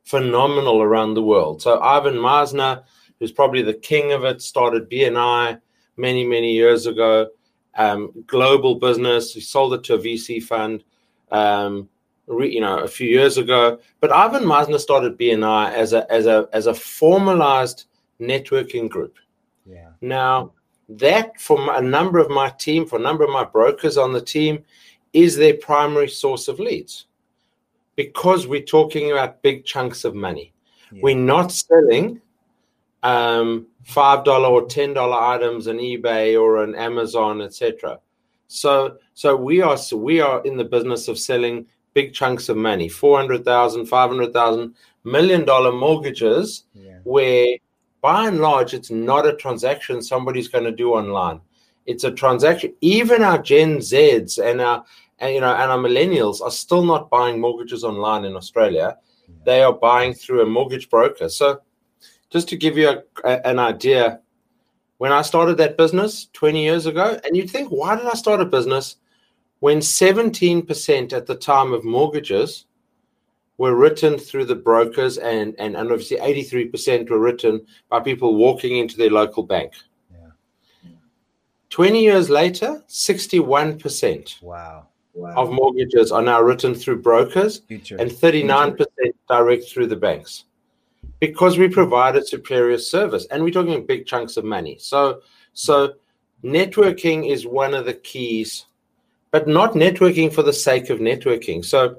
[0.04, 1.62] phenomenal around the world.
[1.62, 2.84] So Ivan Misner,
[3.20, 5.60] who's probably the king of it, started BNI
[5.98, 7.28] many, many years ago.
[7.78, 9.34] Um, global business.
[9.34, 10.84] He sold it to a VC fund,
[11.32, 11.88] um,
[12.28, 13.80] re, you know, a few years ago.
[14.00, 17.86] But Ivan Misner started BNI as a as a as a formalized
[18.20, 19.18] networking group.
[19.66, 19.92] Yeah.
[20.02, 20.54] Now,
[20.90, 24.22] that for a number of my team, for a number of my brokers on the
[24.22, 24.64] team,
[25.14, 27.06] is their primary source of leads
[27.96, 30.54] because we're talking about big chunks of money.
[30.92, 31.00] Yeah.
[31.04, 32.22] We're not selling
[33.04, 38.00] um, five dollar or ten dollar items on eBay or on Amazon, etc.
[38.48, 42.58] So, so we are so we are in the business of selling big chunks of
[42.58, 47.00] money, 400,000, 500,000, million dollar mortgages Yeah.
[47.04, 47.58] where
[48.02, 51.42] by and large it's not a transaction somebody's going to do online.
[51.86, 54.84] It's a transaction even our gen z's and our
[55.20, 58.98] and, you know and our millennials are still not buying mortgages online in australia.
[59.46, 61.30] They are buying through a mortgage broker.
[61.30, 61.62] So
[62.30, 64.22] just to give you a, a- an idea
[64.98, 68.42] when i started that business 20 years ago and you'd think why did i start
[68.42, 68.98] a business
[69.60, 72.66] when 17% at the time of mortgages
[73.60, 78.78] were written through the brokers and, and, and obviously 83% were written by people walking
[78.78, 79.74] into their local bank.
[80.10, 80.92] Yeah.
[81.70, 84.88] 20 years later, 61% Wow.
[85.36, 87.98] of mortgages are now written through brokers Future.
[87.98, 88.86] and 39%
[89.28, 90.46] direct through the banks
[91.20, 94.78] because we provided superior service and we're talking big chunks of money.
[94.80, 95.20] So,
[95.52, 95.96] so
[96.46, 98.68] networking is one of the keys,
[99.32, 101.66] but not networking for the sake of networking.
[101.66, 101.98] So,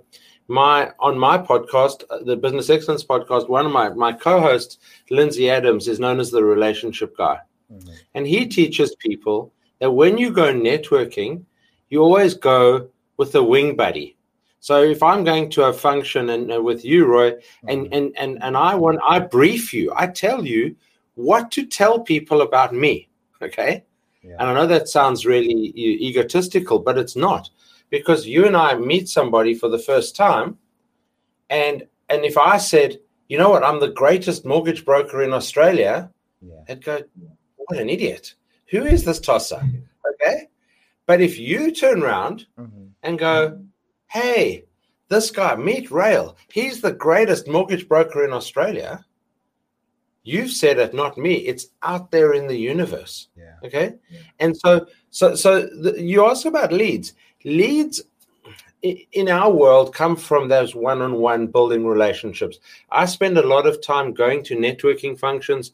[0.50, 4.78] my on my podcast, uh, the Business Excellence podcast, one of my my co-hosts,
[5.10, 7.38] Lindsay Adams, is known as the relationship guy,
[7.72, 7.94] Mhm.
[8.14, 11.44] and he teaches people that when you go networking,
[11.88, 14.16] you always go with a wing buddy.
[14.60, 17.34] So if I'm going to a function and uh, with you, Roy,
[17.68, 20.76] and and and and I want I brief you, I tell you
[21.14, 23.08] what to tell people about me.
[23.42, 23.84] Okay,
[24.22, 24.36] Yeah.
[24.38, 25.72] and I know that sounds really
[26.08, 27.48] egotistical, but it's not
[27.90, 30.56] because you and I meet somebody for the first time,
[31.50, 32.98] and and if I said,
[33.28, 36.10] you know what, I'm the greatest mortgage broker in Australia,
[36.42, 36.62] Yeah.
[36.68, 37.02] I'd go,
[37.56, 38.34] what an idiot.
[38.70, 39.62] Who is this tosser?
[40.22, 40.48] Okay.
[41.06, 42.88] But if you turn around Mhm.
[43.04, 43.60] and go,
[44.08, 44.64] hey,
[45.08, 49.04] this guy, meet Rail, he's the greatest mortgage broker in Australia.
[50.24, 51.34] You've said it, not me.
[51.50, 53.28] It's out there in the universe.
[53.36, 53.54] Yeah.
[53.64, 53.94] Okay.
[54.40, 57.14] And so, so, so the, you ask about leads.
[57.44, 58.02] Leads
[58.82, 62.58] in our world come from those one-on-one building relationships.
[62.90, 65.72] I spend a lot of time going to networking functions.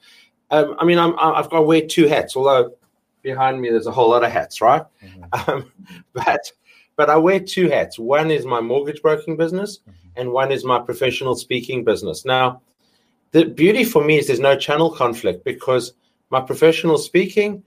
[0.50, 2.74] Um, I mean, I'm, I- I've got to wear two hats, although
[3.22, 4.82] behind me there's a whole lot of hats, right?
[5.04, 5.48] Mhm.
[5.48, 5.72] Um,
[6.12, 6.50] but
[6.96, 7.98] but I wear two hats.
[7.98, 9.80] One is my mortgage broking business,
[10.16, 12.24] and one is my professional speaking business.
[12.24, 12.62] Now,
[13.32, 15.92] the beauty for me is there's no channel conflict because
[16.30, 17.62] my professional speaking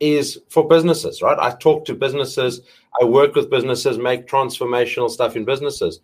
[0.00, 1.38] is for businesses, right?
[1.38, 2.62] I talk to businesses,
[3.00, 6.00] I work with businesses, make transformational stuff in businesses.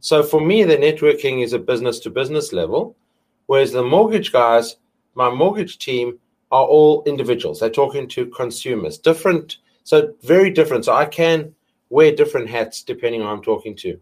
[0.00, 2.96] So for me, the networking is a business to business level,
[3.46, 4.76] whereas the mortgage guys,
[5.14, 6.18] my mortgage team,
[6.52, 7.60] are all individuals.
[7.60, 10.84] They're talking to consumers, different, so very different.
[10.84, 11.54] So I can
[11.90, 13.98] wear different hats depending on who I'm talking to.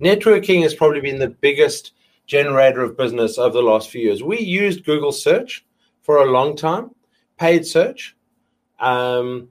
[0.00, 1.92] Networking has probably been the biggest
[2.26, 4.22] generator of business over the last few years.
[4.22, 5.64] We used Google search
[6.02, 6.90] for a long time,
[7.38, 8.16] paid search,
[8.80, 9.48] um,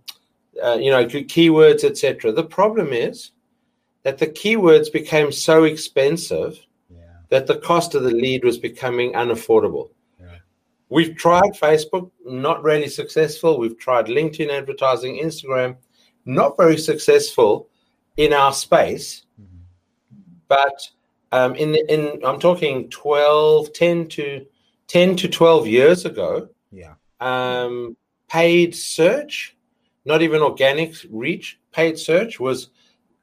[0.64, 2.32] uh, you know, key- keywords, etc.
[2.32, 3.32] The problem is
[4.04, 7.00] that the keywords became so expensive Yeah.
[7.30, 9.92] that the cost of the lead was becoming unaffordable.
[10.20, 10.38] Yeah.
[10.90, 13.58] We've tried Facebook, not really successful.
[13.60, 15.78] We've tried LinkedIn advertising, Instagram,
[16.26, 17.70] not very successful
[18.18, 19.24] in our space.
[20.48, 20.90] But
[21.32, 24.46] um, in in I'm talking 12, 10 to
[24.88, 26.96] 10 to 12 years ago, Yeah.
[27.20, 27.96] um,
[28.30, 29.56] paid search,
[30.06, 32.70] not even organic reach, paid search was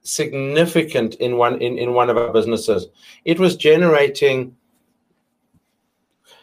[0.03, 2.89] significant in one in, in one of our businesses.
[3.25, 4.57] It was generating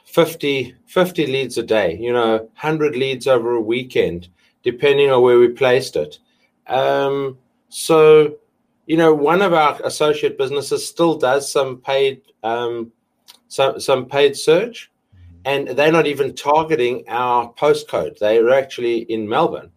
[0.06, 4.28] 50, 50 leads a day, you know, 100 leads over a weekend,
[4.62, 6.20] depending on where we placed it.
[6.68, 8.36] Um, so,
[8.86, 12.92] you know, one of our associate businesses still does some paid um,
[13.48, 14.92] some some paid search,
[15.46, 18.18] and they're not even targeting our postcode.
[18.20, 19.72] They're actually in Melbourne.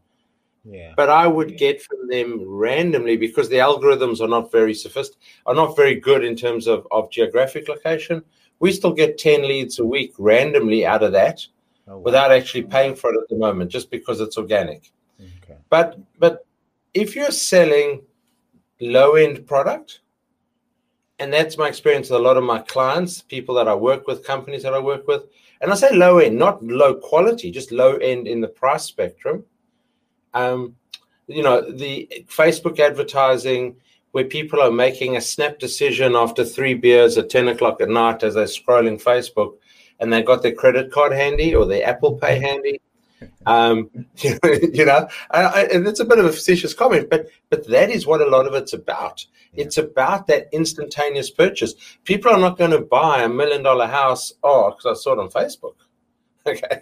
[0.65, 0.95] Yeah.
[0.97, 5.55] But I would get from them randomly because the algorithms are not very sophisticated, are
[5.55, 8.23] not very good in terms of, of geographic location.
[8.59, 11.47] We still get 10 leads a week randomly out of that
[11.89, 12.03] Oh, wow.
[12.03, 14.91] without actually paying for it at the moment, just because it's organic.
[15.21, 15.57] Okay.
[15.71, 16.45] But but
[16.95, 18.03] if you're selling
[18.81, 20.01] low end product,
[21.21, 24.25] and that's my experience with a lot of my clients, people that I work with,
[24.25, 25.27] companies that I work with,
[25.61, 29.45] and I say low end, not low quality, just low end in the price spectrum.
[30.35, 30.77] Um,
[31.27, 33.77] you know, the Facebook advertising
[34.13, 38.23] where people are making a snap decision after three beers at 10 o'clock at night
[38.23, 39.55] as they're scrolling Facebook
[39.99, 42.81] and they've got their credit card handy or their Apple Pay handy.
[43.47, 48.07] Um, you know, and it's a bit of a facetious comment, but but that is
[48.07, 49.25] what a lot of it's about.
[49.55, 51.75] It's about that instantaneous purchase.
[52.05, 54.33] People are not going to buy a million dollar house.
[54.43, 55.75] Oh, because I saw it on Facebook.
[56.49, 56.79] Okay,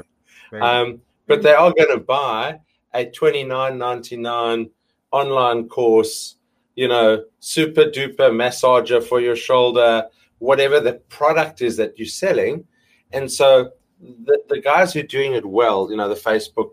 [0.61, 2.61] um, but they are going to buy
[2.93, 4.69] a twenty nine ninety nine
[5.11, 6.37] online course.
[6.75, 10.07] You know, super duper massager for your shoulder,
[10.39, 12.67] whatever the product is that you're selling,
[13.11, 13.71] and so
[14.25, 16.71] the, the guys who are doing it well, you know, the Facebook,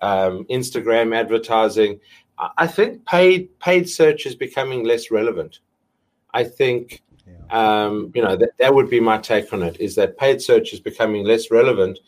[0.00, 2.00] um, Instagram advertising,
[2.38, 5.60] I I think paid paid search is becoming less relevant.
[6.34, 7.02] I think,
[7.50, 10.72] um, you know, that, that would be my take on it is that paid search
[10.72, 11.98] is becoming less relevant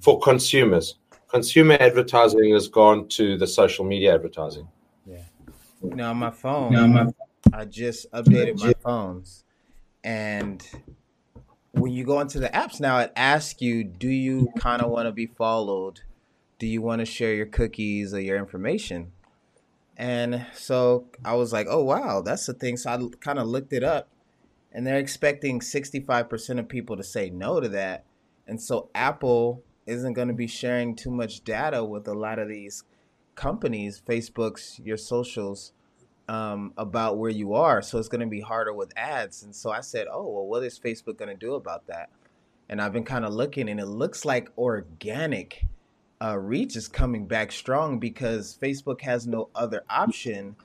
[0.00, 0.96] for consumers.
[1.28, 4.66] Consumer advertising has gone to the social media advertising.
[5.84, 7.12] You know, on my phone, Now my
[7.52, 9.44] I just updated my phones,
[10.02, 10.66] and
[11.74, 15.06] when you go into the apps now, it asks you, "Do you kind of want
[15.06, 16.00] to be followed?
[16.58, 19.12] Do you want to share your cookies or your information?"
[19.96, 23.72] And so I was like, "Oh wow, that's the thing." So I kind of looked
[23.72, 24.08] it up,
[24.72, 28.04] and they're expecting sixty-five percent of people to say no to that,
[28.46, 32.48] and so Apple isn't going to be sharing too much data with a lot of
[32.48, 32.84] these
[33.34, 35.72] companies, Facebook's, your socials,
[36.28, 37.82] um, about where you are.
[37.82, 39.42] So it's going to be harder with ads.
[39.42, 42.10] And so I said, oh, well, what is Facebook going to do about that?
[42.68, 45.64] And I've been kind of looking, and it looks like organic
[46.22, 50.56] uh, reach is coming back strong because Facebook has no other option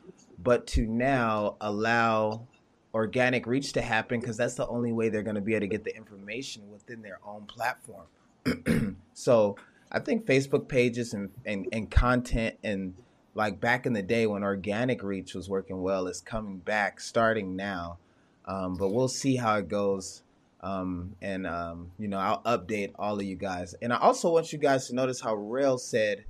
[0.42, 2.48] but to now allow
[2.94, 5.68] organic reach to happen because that's the only way they're going to be able to
[5.68, 8.06] get the information within their own platform.
[9.14, 9.58] so
[9.92, 12.94] I think Facebook pages and, and, and content and
[13.36, 17.56] like back in the day when organic reach was working well is coming back starting
[17.56, 17.98] now.
[18.46, 20.24] Um, but we'll see how it goes.
[20.62, 23.76] Um, and, um, you know, I'll update all of you guys.
[23.82, 26.26] And I also want you guys to notice how Rael said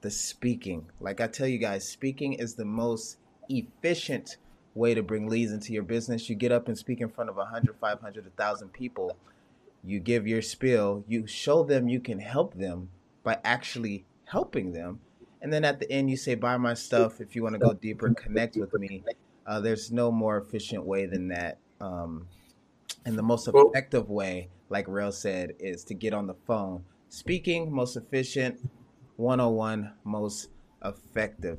[0.00, 0.86] the speaking.
[1.00, 4.36] Like I tell you guys, speaking is the most efficient
[4.74, 6.28] way to bring leads into your business.
[6.28, 9.16] You get up and speak in front of 100, 500, 1,000 people
[9.84, 12.88] you give your spiel, you show them you can help them
[13.22, 15.00] by actually helping them.
[15.42, 17.20] And then at the end, you say, Buy my stuff.
[17.20, 19.04] If you want to go deeper, connect with me.
[19.46, 21.58] Uh, there's no more efficient way than that.
[21.80, 22.26] Um,
[23.04, 26.84] and the most effective way, like Rael said, is to get on the phone.
[27.08, 28.60] Speaking, most efficient.
[29.16, 30.48] 101, most
[30.84, 31.58] effective.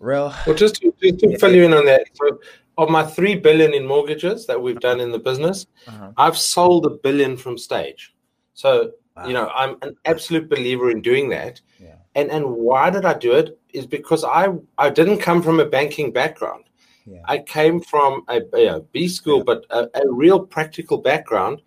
[0.00, 2.38] Rael, Well, just to, just to fill you in on that, so
[2.76, 6.12] of my three billion in mortgages that we've done in the business, uh-huh.
[6.16, 8.14] I've sold a billion from stage.
[8.54, 9.26] So Wow.
[9.26, 11.60] you know, I'm an absolute believer in doing that.
[11.80, 11.96] Yeah.
[12.14, 13.58] And and why did I do it?
[13.72, 16.64] Is because I I didn't come from a banking background.
[17.06, 17.20] Yeah.
[17.24, 19.44] I came from a, a B school, Yeah.
[19.44, 21.62] but a, a real practical background.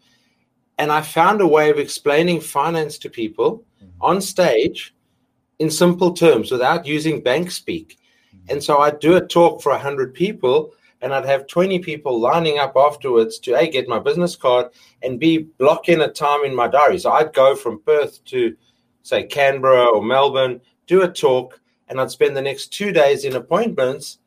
[0.78, 3.90] And I found a way of explaining finance to people Mhm.
[4.02, 4.94] on stage
[5.60, 7.98] in simple terms without using bank speak.
[8.50, 12.58] And so I'd do a talk for 100 people, and I'd have 20 people lining
[12.60, 14.68] up afterwards to A, get my business card,
[15.04, 16.98] and B, block in a time in my diary.
[17.00, 18.56] So I'd go from Perth to,
[19.04, 23.36] say, Canberra or Melbourne, do a talk, and I'd spend the next two days in
[23.36, 24.20] appointments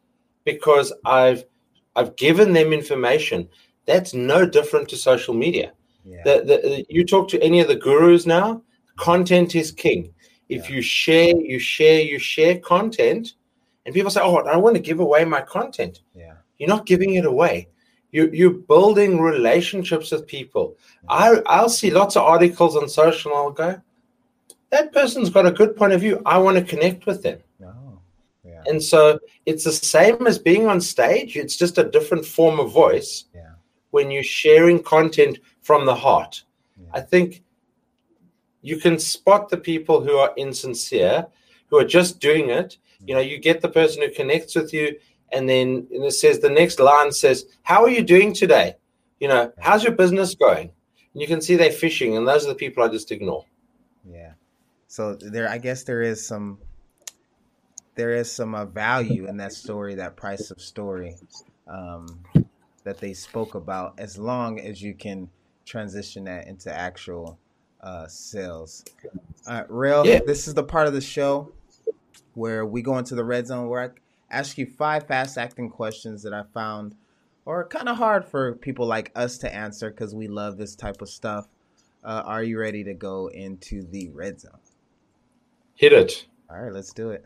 [0.44, 1.44] because I've
[1.96, 3.48] I've given them information.
[3.86, 5.72] That's no different to social media.
[6.04, 6.22] Yeah.
[6.24, 8.96] The, the, you talk to any of the gurus now, mm-hmm.
[8.96, 10.12] content is king.
[10.48, 10.76] If Yeah.
[10.76, 13.34] you share, you share, you share content,
[13.86, 16.34] and people say, "Oh, I want to give away my content." yeah.
[16.58, 17.68] You're not giving it away.
[18.12, 20.76] You, you're building relationships with people.
[21.08, 23.80] I, I'll see lots of articles on social, and I'll go,
[24.74, 26.14] "That person's got a good point of view.
[26.34, 27.74] I want to connect with them." No.
[28.44, 28.62] Yeah.
[28.68, 29.00] And so
[29.46, 31.30] it's the same as being on stage.
[31.42, 33.52] It's just a different form of voice Yeah.
[33.94, 36.34] when you're sharing content from the heart.
[36.80, 36.98] Yeah.
[36.98, 37.28] I think
[38.70, 41.26] you can spot the people who are insincere,
[41.68, 42.70] who are just doing it.
[43.06, 44.86] You know, you get the person who connects with you,
[45.34, 47.38] and then and it says the next line says,
[47.70, 48.68] "How are you doing today?
[49.20, 50.68] You know, how's your business going?"
[51.12, 53.44] And you can see they're fishing, and those are the people I just ignore.
[54.94, 56.56] So there, I guess there is some,
[57.96, 61.16] there is some uh, value in that story, that price of story,
[61.66, 62.20] um,
[62.84, 63.94] that they spoke about.
[63.98, 65.28] As long as you can
[65.66, 67.40] transition that into actual
[67.80, 68.84] uh, sales.
[69.48, 70.06] All right, Rael.
[70.06, 70.20] Yeah.
[70.24, 71.50] This is the part of the show
[72.34, 73.90] where we go into the red zone where I
[74.30, 76.94] ask you five fast acting questions that I found
[77.48, 81.02] are kind of hard for people like us to answer because we love this type
[81.02, 81.48] of stuff.
[82.04, 84.60] Uh, are you ready to go into the red zone?
[85.74, 86.26] Hit it.
[86.50, 87.24] All right, let's do it.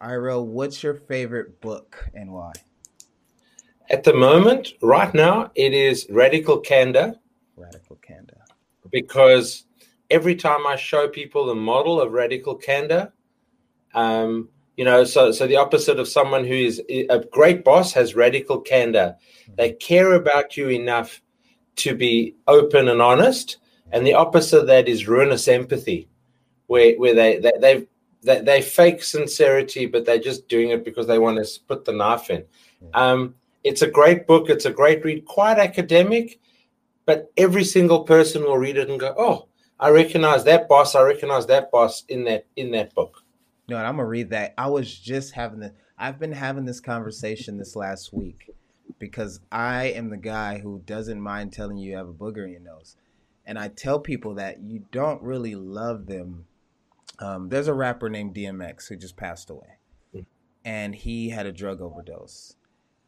[0.00, 2.52] Rael, what's your favorite book and why?
[3.90, 7.14] At the moment, right now, it is Radical Candor
[7.56, 8.40] Radical Candor.
[8.92, 9.64] because
[10.10, 13.12] every time I show people the model of radical candor,
[13.94, 18.14] um, you know, so so the opposite of someone who is a great boss has
[18.14, 19.16] radical candor.
[19.56, 21.20] They care about you enough
[21.76, 23.56] to be open and honest,
[23.92, 26.08] and the opposite of that is ruinous empathy,
[26.66, 27.86] where where they they they've,
[28.22, 31.92] they they fake sincerity, but they're just doing it because they want to put the
[31.92, 32.44] knife in.
[32.94, 33.34] Um,
[33.64, 34.48] it's a great book.
[34.48, 36.40] It's a great read, quite academic,
[37.06, 39.48] but every single person will read it and go, "Oh,
[39.80, 40.94] I recognize that boss.
[40.94, 43.22] I recognize that boss in that in that book."
[43.68, 44.54] No, and I'm gonna read that.
[44.56, 45.74] I was just having the.
[45.98, 48.50] I've been having this conversation this last week
[48.98, 52.50] because I am the guy who doesn't mind telling you you have a booger in
[52.50, 52.96] your nose,
[53.48, 56.44] and I tell people that you don't really love them.
[57.18, 59.78] Um, there's a rapper named DMX who just passed away,
[60.64, 62.54] and he had a drug overdose,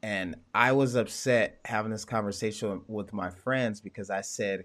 [0.02, 4.64] and I was upset having this conversation with my friends because I said,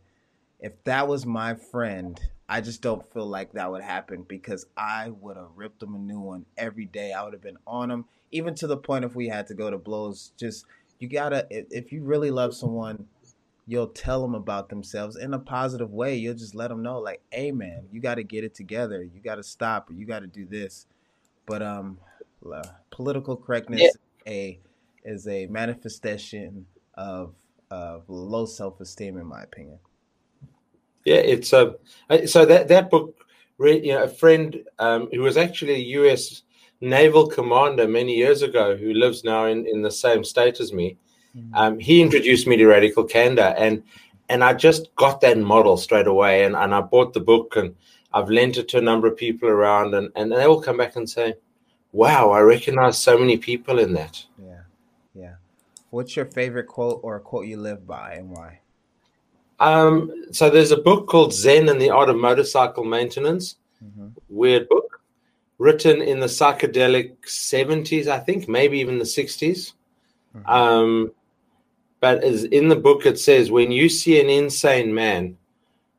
[0.61, 5.09] if that was my friend, I just don't feel like that would happen because I
[5.09, 7.11] would have ripped him a new one every day.
[7.11, 9.69] I would have been on him, even to the point if we had to go
[9.69, 10.31] to blows.
[10.37, 10.65] Just
[10.99, 13.07] you gotta, if you really love someone,
[13.67, 16.15] you'll tell them about themselves in a positive way.
[16.15, 19.03] You'll just let them know, like, hey man, you got to get it together.
[19.03, 20.87] You got to stop, or you got to do this.
[21.45, 21.97] But um,
[22.51, 23.89] uh, political correctness Yeah.
[24.27, 24.59] a
[25.03, 27.33] is a manifestation of
[27.71, 29.79] of low self esteem, in my opinion.
[31.03, 31.75] Yeah, it's a
[32.09, 33.15] uh, so that that book.
[33.57, 36.41] You know, a friend um, who was actually a U.S.
[36.81, 40.97] naval commander many years ago, who lives now in, in the same state as me.
[41.53, 43.83] Um, he introduced me to radical candor, and
[44.29, 47.75] and I just got that model straight away, and, and I bought the book, and
[48.13, 50.95] I've lent it to a number of people around, and, and they all come back
[50.95, 51.35] and say,
[51.91, 54.61] "Wow, I recognize so many people in that." Yeah,
[55.13, 55.35] yeah.
[55.89, 58.59] What's your favorite quote or quote you live by, and why?
[59.59, 63.55] Um, so there's a book called Zen and the Art of Motorcycle Maintenance.
[63.83, 64.11] Mhm.
[64.29, 65.01] Weird book,
[65.57, 69.73] written in the psychedelic 70s, I think, maybe even the 60s.
[70.35, 70.49] Mhm.
[70.49, 71.11] Um,
[72.05, 75.35] but as in the book, it says, when you see an insane man,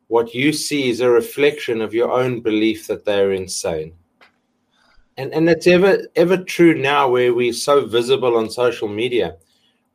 [0.06, 3.92] what you see is a reflection of your own belief that they're insane.
[5.16, 9.38] And and it's ever ever true now where we're so visible on social media.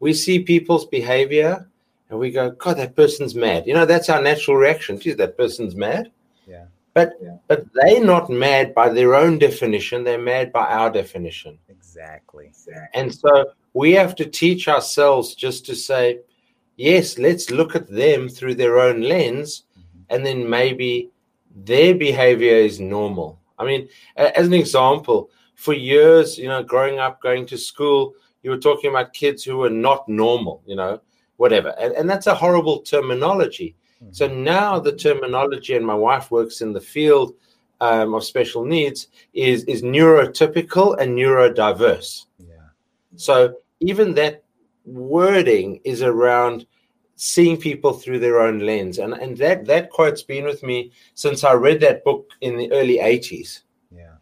[0.02, 1.66] We see people's behavior
[2.10, 3.66] and we go, God, that person's mad.
[3.66, 5.00] You know, that's our natural reaction.
[5.00, 6.12] Geez, that person's mad.
[6.46, 6.66] Yeah.
[6.94, 7.14] But
[7.48, 11.58] but they're not mad by their own definition, they're mad by our definition.
[11.70, 12.52] Exactly.
[12.94, 16.20] And so we have to teach ourselves just to say,
[16.76, 20.02] yes, let's look at them through their own lens, mm-hmm.
[20.10, 21.12] and then maybe
[21.56, 23.40] their behavior is normal.
[23.58, 28.50] I mean, as an example, for years, you know, growing up, going to school, you
[28.50, 31.00] were talking about kids who were not normal, you know,
[31.38, 31.76] whatever.
[31.80, 33.76] And, and that's a horrible terminology.
[34.10, 37.36] So now the terminology, and my wife works in the field
[37.80, 42.26] um, of special needs, is, is neurotypical and neurodiverse.
[42.40, 42.70] Yeah.
[43.16, 44.44] So even that
[44.86, 46.66] wording is around
[47.16, 48.98] seeing people through their own lens.
[48.98, 52.72] And, and that, that quote's been with me since I read that book in the
[52.72, 53.62] early 80s.
[53.96, 54.16] Yeah.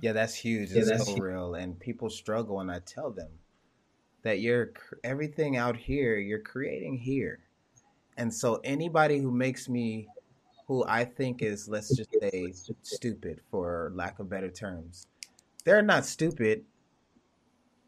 [0.00, 0.70] Yeah, that's huge.
[0.70, 1.54] Yeah, It's that's so hu- real.
[1.54, 3.30] And people struggle, and I tell them
[4.22, 7.40] that you're everything out here, you're creating here.
[8.18, 10.08] And so anybody who makes me,
[10.66, 12.52] who I think is, let's just say,
[12.82, 15.06] stupid for lack of better terms,
[15.64, 16.64] they're not stupid.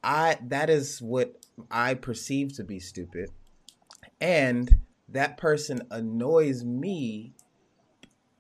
[0.03, 3.31] I that is what I perceive to be stupid.
[4.21, 7.35] And that person annoys me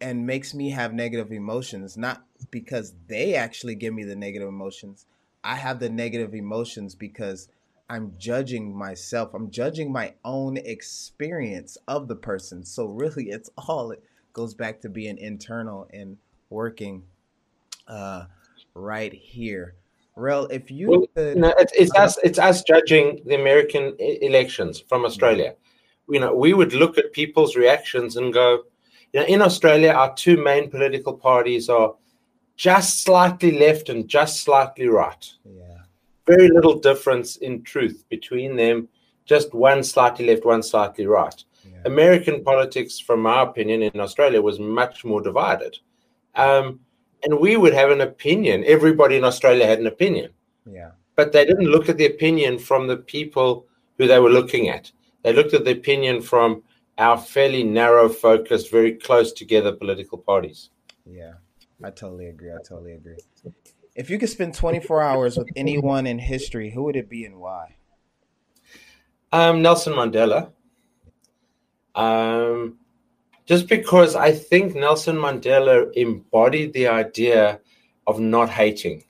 [0.00, 5.06] and makes me have negative emotions, not because they actually give me the negative emotions.
[5.42, 7.48] I have the negative emotions because
[7.90, 9.34] I'm judging myself.
[9.34, 12.64] I'm judging my own experience of the person.
[12.64, 16.16] So really it's all it goes back to being internal and
[16.50, 17.02] working
[17.88, 18.26] uh,
[18.74, 19.74] right here.
[20.14, 22.16] Rael, if you Well, could, know, it's, it's us.
[22.22, 25.56] It's us judging the American elections from Australia.
[26.08, 28.64] You know, we would look at people's reactions and go,
[29.12, 31.94] you know, in Australia, our two main political parties are
[32.56, 35.32] just slightly left and just slightly right.
[35.44, 35.69] yeah,
[36.26, 38.88] Very little difference in truth between them.
[39.24, 41.44] Just one slightly left, one slightly right.
[41.64, 45.78] yeah, American politics, from my opinion, in Australia was much more divided.
[46.34, 46.80] Um,
[47.22, 48.64] and we would have an opinion.
[48.66, 50.30] Everybody in Australia had an opinion
[50.66, 53.66] yeah, but they didn't look at the opinion from the people
[53.98, 54.90] who they were looking at.
[55.22, 56.62] They looked at the opinion from
[56.98, 60.70] our fairly narrow focused, very close together political parties.
[61.10, 61.34] yeah.
[61.82, 62.52] I totally agree.
[62.52, 63.16] I totally agree.
[64.00, 67.36] If you could spend 24 hours with anyone in history, who would it be and
[67.36, 67.76] why?
[69.30, 70.52] Um, Nelson Mandela.
[71.94, 72.78] Um,
[73.44, 77.60] just because I think Nelson Mandela embodied the idea
[78.06, 79.04] of not hating.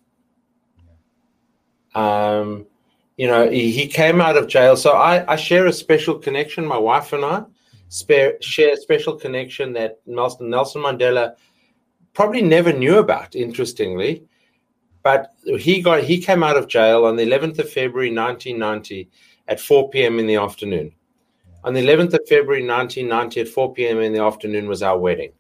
[1.95, 2.67] Um,
[3.17, 4.77] you know, he, he came out of jail.
[4.77, 7.45] So I, I share a special connection, my wife and I
[7.91, 11.37] spare, share a special connection that Nelson, Nelson Mandela
[12.13, 14.25] probably never knew about, interestingly.
[15.03, 19.09] But he got he came out of jail on the 11th of February 1990
[19.49, 20.19] at 4 p.m.
[20.19, 20.93] in the afternoon.
[21.65, 24.01] On the 11th of February 1990 at 4 p.m.
[24.01, 25.33] in the afternoon was our wedding.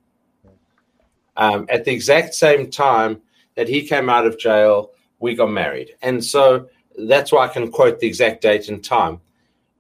[1.36, 3.22] Um, at the exact same time
[3.54, 5.96] that he came out of jail, we got married.
[6.02, 9.20] And so that's why I can quote the exact date and time.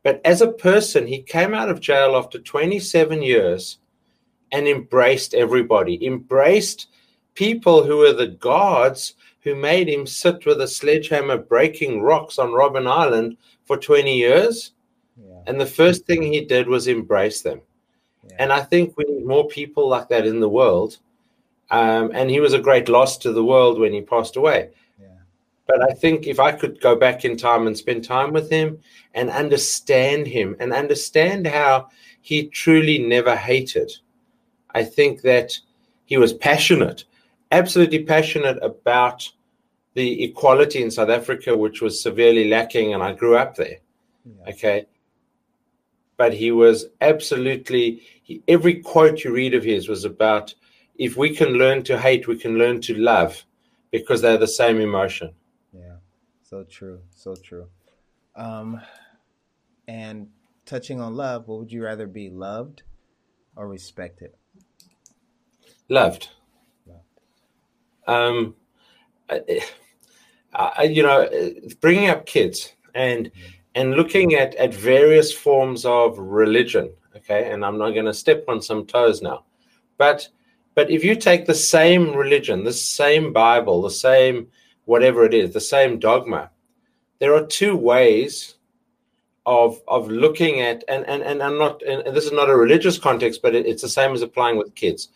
[0.02, 3.78] But as a person, he came out of jail after 27 years
[4.52, 6.88] and embraced everybody, embraced
[7.34, 12.50] people who were the gods who made him sit with a sledgehammer breaking rocks on
[12.50, 14.72] Robben Island for 20 years.
[15.16, 17.60] Yeah, And the first thing he did was embrace them.
[18.28, 20.98] yeah, And I think we need more people like that in the world.
[21.70, 24.70] Um, and he was a great loss to the world when he passed away.
[25.00, 25.06] yeah,
[25.66, 28.78] But I think if I could go back in time and spend time with him
[29.14, 31.88] and understand him and understand how
[32.20, 33.92] he truly never hated,
[34.74, 35.58] I think that
[36.04, 37.04] he was passionate,
[37.50, 39.28] absolutely passionate about
[39.94, 42.94] the equality in South Africa, which was severely lacking.
[42.94, 43.78] And I grew up there.
[44.24, 44.86] yeah, Okay.
[46.16, 50.54] But he was absolutely, he, every quote you read of his was about
[50.96, 53.44] if we can learn to hate, we can learn to love
[53.90, 55.32] because they're the same emotion.
[55.72, 55.96] yeah.
[56.42, 57.00] So true.
[57.10, 57.68] So true.
[58.36, 58.80] Um,
[59.88, 60.28] and
[60.66, 62.82] touching on love, what would you rather be loved
[63.56, 64.32] or respected?
[65.88, 66.28] Loved.
[66.28, 66.28] Loved.
[68.10, 68.56] Um,
[69.28, 69.62] I,
[70.52, 71.28] I, you know,
[71.80, 73.30] bringing up kids and
[73.74, 76.92] and looking at at various forms of religion.
[77.16, 79.44] Okay, and I'm not going to step on some toes now,
[79.96, 80.28] but
[80.74, 84.48] but if you take the same religion, the same Bible, the same
[84.86, 86.50] whatever it is, the same dogma,
[87.20, 88.56] there are two ways
[89.46, 92.98] of of looking at and and and I'm not and this is not a religious
[92.98, 95.10] context, but it, it's the same as applying with kids.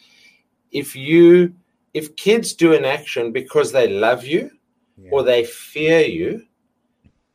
[0.70, 1.55] If you
[1.95, 4.51] if kids do an action because they love you
[4.99, 6.45] Yeah, or they fear you,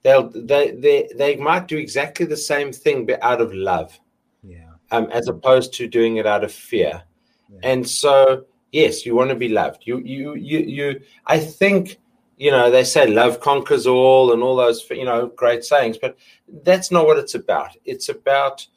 [0.03, 3.99] they'll they they they might do exactly the same thing but out of love,
[4.43, 7.03] yeah, um, as opposed to doing it out of fear.
[7.51, 7.59] Yeah.
[7.63, 9.83] And so, yes, you want to be loved.
[9.85, 11.01] You you you you.
[11.25, 11.97] I think
[12.37, 16.17] you know they say love conquers all and all those you know great sayings, but
[16.63, 17.75] that's not what it's about.
[17.85, 18.67] It's about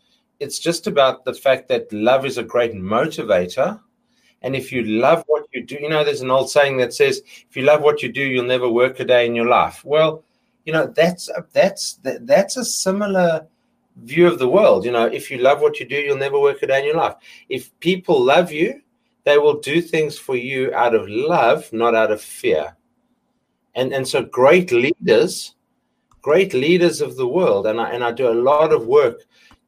[0.41, 3.81] it's just about the fact that love is a great motivator.
[4.43, 7.23] And if you love what you do, you know, there's an old saying that says,
[7.49, 10.25] "If you love what you do, you'll never work a day in your life." Well,
[10.65, 13.47] you know, that's that's that, that's a similar
[13.97, 14.85] view of the world.
[14.85, 16.97] You know, if you love what you do, you'll never work a day in your
[16.97, 17.15] life.
[17.49, 18.81] If people love you,
[19.25, 22.77] they will do things for you out of love, not out of fear.
[23.75, 25.55] And and so great leaders,
[26.21, 29.23] great leaders of the world, and I and I do a lot of work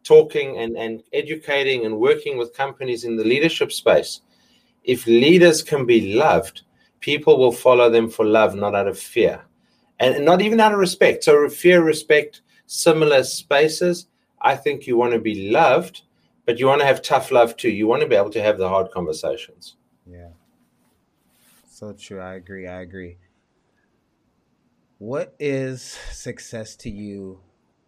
[0.04, 4.20] talking and, and educating and working with companies in the leadership space.
[4.84, 6.62] If leaders can be loved,
[7.00, 9.42] people will follow them for love, not out of fear.
[9.98, 11.24] And not even out of respect.
[11.24, 14.06] So fear, respect, similar spaces.
[14.40, 16.02] I think you want to be loved,
[16.44, 17.70] but you want to have tough love too.
[17.70, 19.76] You want to be able to have the hard conversations.
[20.06, 20.28] yeah.
[21.68, 22.20] So true.
[22.20, 22.68] I agree.
[22.68, 23.16] I agree.
[24.98, 25.82] What is
[26.12, 27.40] success to you?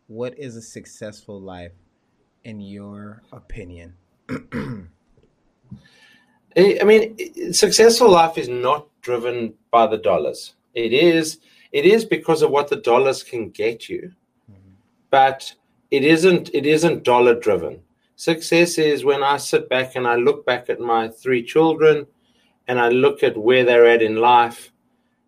[0.09, 1.73] What is a successful life
[2.43, 3.95] in your opinion?
[6.57, 10.55] I mean, successful life is not driven by the dollars.
[10.75, 11.39] It is
[11.73, 14.13] it is because of what the dollars can get you,
[15.11, 15.53] but
[15.91, 17.81] it isn't it isn't dollar driven.
[18.17, 22.07] Success is when I sit back and I look back at my three children,
[22.69, 24.73] and I look at where they're at in life,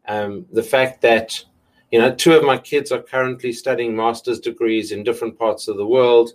[0.06, 1.44] um, the fact that
[1.90, 5.76] You know, two of my kids are currently studying master's degrees in different parts of
[5.76, 6.32] the world.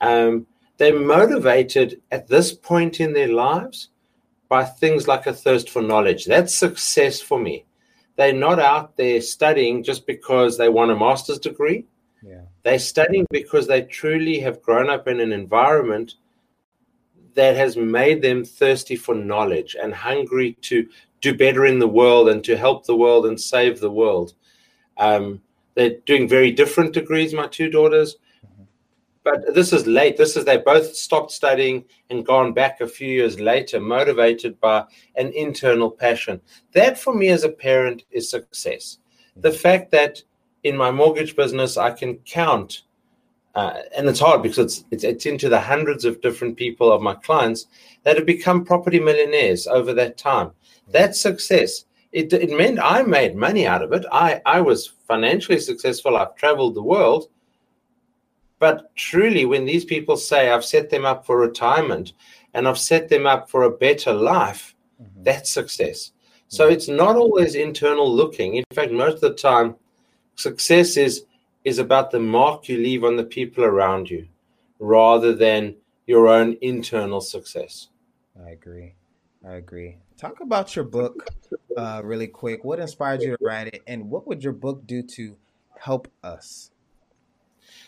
[0.00, 0.46] Um,
[0.78, 3.90] they're motivated at this point in their lives
[4.48, 6.24] by things like a thirst for knowledge.
[6.24, 7.64] That's success for me.
[8.16, 11.86] They're not out there studying just because they want a master's degree.
[12.22, 12.42] Yeah.
[12.62, 16.14] They're studying because they truly have grown up in an environment
[17.34, 20.88] that has made them thirsty for knowledge and hungry to
[21.20, 24.32] do better in the world and to help the world and save the world.
[24.96, 25.42] Um,
[25.74, 28.16] they're doing very different degrees, my two daughters.
[29.26, 30.16] But this is late.
[30.16, 34.84] This is they both stopped studying and gone back a few years later, motivated by
[35.16, 36.40] an internal passion.
[36.74, 38.98] That for me as a parent is success.
[39.34, 40.22] The fact that
[40.62, 42.82] in my mortgage business I can count,
[43.56, 47.02] uh, and it's hard because it's, it's it's into the hundreds of different people of
[47.02, 47.66] my clients
[48.04, 50.52] that have become property millionaires over that time.
[50.86, 51.86] That's success.
[52.12, 54.06] It, it meant I made money out of it.
[54.12, 56.16] I, I was financially successful.
[56.16, 57.26] I've traveled the world
[58.58, 62.12] but truly, when these people say, I've set them up for retirement
[62.54, 65.22] and I've set them up for a better life, mm-hmm.
[65.22, 66.12] that's success.
[66.48, 66.72] So mm-hmm.
[66.72, 68.54] it's not always internal looking.
[68.54, 69.76] In fact, most of the time,
[70.36, 71.24] success is,
[71.64, 74.26] is about the mark you leave on the people around you
[74.78, 75.74] rather than
[76.06, 77.88] your own internal success.
[78.44, 78.94] I agree.
[79.46, 79.96] I agree.
[80.16, 81.28] Talk about your book
[81.76, 82.64] uh, really quick.
[82.64, 85.36] What inspired you to write it, and what would your book do to
[85.78, 86.70] help us?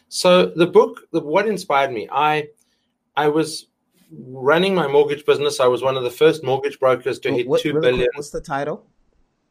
[0.09, 2.49] So the book, the, what inspired me, I,
[3.17, 3.67] I was
[4.11, 5.61] running my mortgage business.
[5.61, 8.07] I was one of the first mortgage brokers to hit what, two billion.
[8.07, 8.87] Quick, what's the title?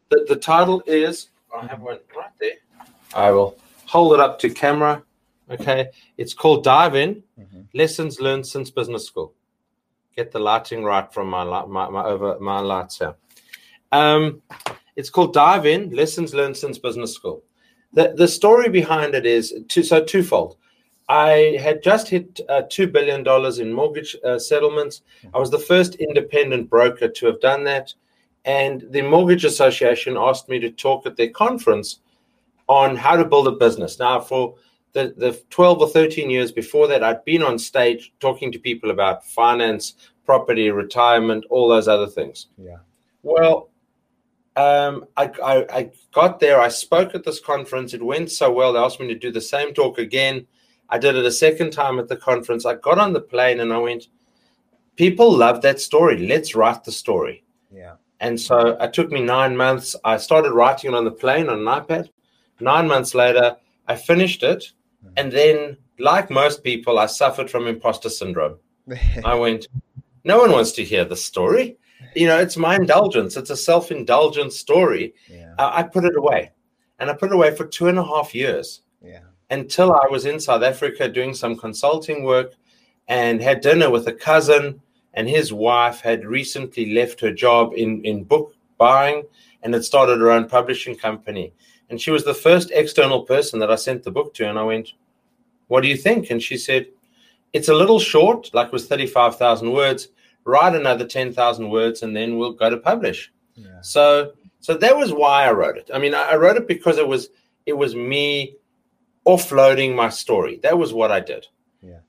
[0.09, 2.53] The, the title is I have one right there.
[3.15, 5.03] I will hold it up to camera.
[5.49, 5.87] Okay,
[6.17, 7.61] it's called Dive In: mm-hmm.
[7.73, 9.33] Lessons Learned Since Business School.
[10.15, 13.15] Get the lighting right from my my, my over my lights here.
[13.91, 14.41] Um,
[14.95, 17.43] it's called Dive In: Lessons Learned Since Business School
[17.93, 20.57] the the story behind it is two, so twofold.
[21.09, 25.01] I had just hit uh, two billion dollars in mortgage uh, settlements.
[25.33, 27.93] I was the first independent broker to have done that,
[28.45, 31.99] and the mortgage association asked me to talk at their conference
[32.67, 33.99] on how to build a business.
[33.99, 34.55] Now, for
[34.93, 38.91] the, the 12 or 13 years before that, I'd been on stage talking to people
[38.91, 39.93] about finance,
[40.25, 42.47] property, retirement, all those other things.
[42.57, 42.77] Yeah.
[43.23, 43.69] Well,
[44.57, 46.59] um, I, I, I, got there.
[46.59, 47.93] I spoke at this conference.
[47.93, 48.73] It went so well.
[48.73, 50.47] They asked me to do the same talk again.
[50.89, 52.65] I did it a second time at the conference.
[52.65, 54.07] I got on the plane and I went,
[54.95, 56.27] People love that story.
[56.27, 57.43] Let's write the story.
[57.71, 57.93] Yeah.
[58.19, 59.95] And so it took me nine months.
[60.03, 62.09] I started writing it on the plane on an iPad.
[62.59, 64.71] Nine months later, I finished it.
[65.05, 65.13] Mm-hmm.
[65.17, 68.57] And then, like most people, I suffered from imposter syndrome.
[69.23, 69.67] I went,
[70.23, 71.77] No one wants to hear the story
[72.15, 73.37] you know, it's my indulgence.
[73.37, 75.13] It's a self indulgent story.
[75.29, 75.53] Yeah.
[75.57, 76.51] I, I put it away,
[76.99, 78.81] and I put it away for two and a half years.
[79.03, 79.21] Yeah.
[79.49, 82.53] Until I was in South Africa doing some consulting work,
[83.07, 84.81] and had dinner with a cousin,
[85.13, 89.23] and his wife had recently left her job in in book buying,
[89.63, 91.53] and had started her own publishing company.
[91.89, 94.63] And she was the first external person that I sent the book to, and I
[94.63, 94.93] went,
[95.67, 96.87] "What do you think?" And she said,
[97.53, 100.09] "It's a little short, like it was thirty five thousand words."
[100.47, 103.31] Write another 10,000 words and then we'll go to publish.
[103.55, 103.81] Yeah.
[103.81, 105.89] So so that was why I wrote it.
[105.93, 107.29] I mean, I wrote it because it was
[107.65, 108.55] it was me
[109.27, 110.59] offloading my story.
[110.63, 111.47] That was what I did.
[111.81, 111.99] Yeah.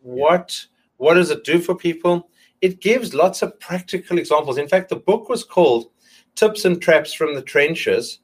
[0.00, 0.66] What
[0.98, 2.28] what does it do for people?
[2.60, 4.58] It gives lots of practical examples.
[4.58, 5.90] In fact, the book was called
[6.36, 8.20] Tips and Traps from the Trenches,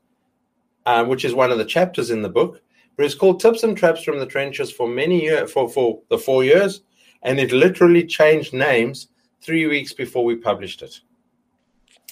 [0.86, 2.62] uh, which is one of the chapters in the book.
[2.96, 6.18] But it's called Tips and Traps from the Trenches for many years, for, for the
[6.18, 6.82] four years.
[7.22, 9.08] And it literally changed names
[9.40, 11.00] three weeks before we published it.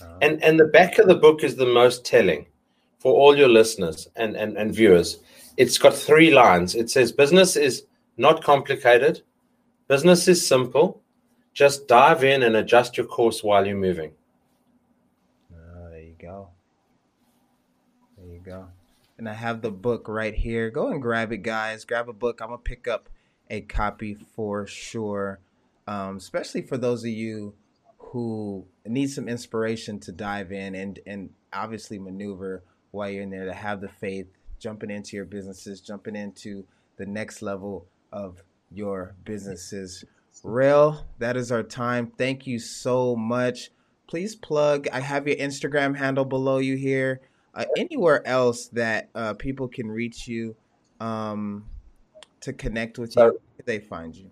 [0.00, 2.46] Uh, and and the back of the book is the most telling
[2.98, 5.18] for all your listeners and, and, and viewers.
[5.56, 6.74] It's got three lines.
[6.74, 7.84] It says business is
[8.16, 9.22] not complicated,
[9.88, 11.02] business is simple.
[11.54, 14.10] Just dive in and adjust your course while you're moving.
[15.50, 16.48] Uh, there you go.
[18.18, 18.66] There you go.
[19.16, 20.68] And I have the book right here.
[20.68, 21.86] Go and grab it, guys.
[21.86, 22.40] Grab a book.
[22.42, 23.08] I'm gonna pick up
[23.48, 25.40] a copy for sure
[25.86, 27.54] um, especially for those of you
[27.98, 33.46] who need some inspiration to dive in and and obviously maneuver while you're in there
[33.46, 34.26] to have the faith
[34.58, 36.64] jumping into your businesses jumping into
[36.96, 40.04] the next level of your businesses
[40.42, 42.12] Rael, that is our time.
[42.18, 43.70] Thank you so much.
[44.06, 44.86] Please plug.
[44.92, 47.20] I have your Instagram handle below you here.
[47.54, 50.54] Uh, anywhere else that uh, people can reach you
[51.00, 51.64] um,
[52.40, 54.30] to connect with you, they find you.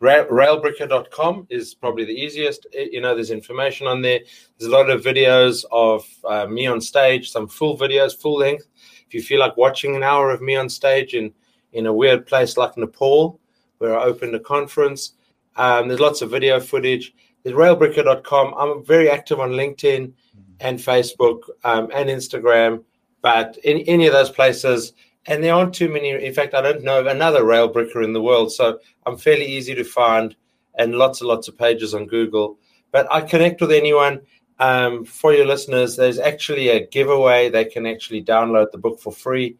[0.00, 2.66] raelbricker.com is probably the easiest.
[2.72, 4.20] You know, there's information on there.
[4.58, 8.66] There's a lot of videos of uh, me on stage, some full videos, full length.
[9.06, 11.32] If you feel like watching an hour of me on stage in,
[11.72, 13.40] in a weird place like Nepal,
[13.78, 15.14] where I opened a conference,
[15.56, 17.14] um, there's lots of video footage.
[17.42, 18.54] There's raelbricker.com.
[18.56, 20.12] I'm very active on LinkedIn
[20.60, 22.84] and Facebook um, and Instagram,
[23.22, 24.92] but in any of those places,
[25.28, 26.10] and there aren't too many.
[26.10, 29.74] In fact, I don't know another Rael Bricker in the world, so I'm fairly easy
[29.74, 30.34] to find,
[30.74, 32.58] and lots and lots of pages on Google.
[32.90, 34.22] But I connect with anyone.
[34.58, 37.48] Um, for your listeners, there's actually a giveaway.
[37.48, 39.56] They can actually download the book for free.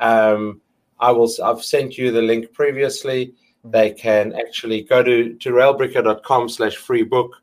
[0.00, 0.60] Um,
[0.98, 1.30] I will.
[1.42, 3.32] I've sent you the link previously.
[3.64, 7.40] They can actually go to to raelbricker.com slash free book,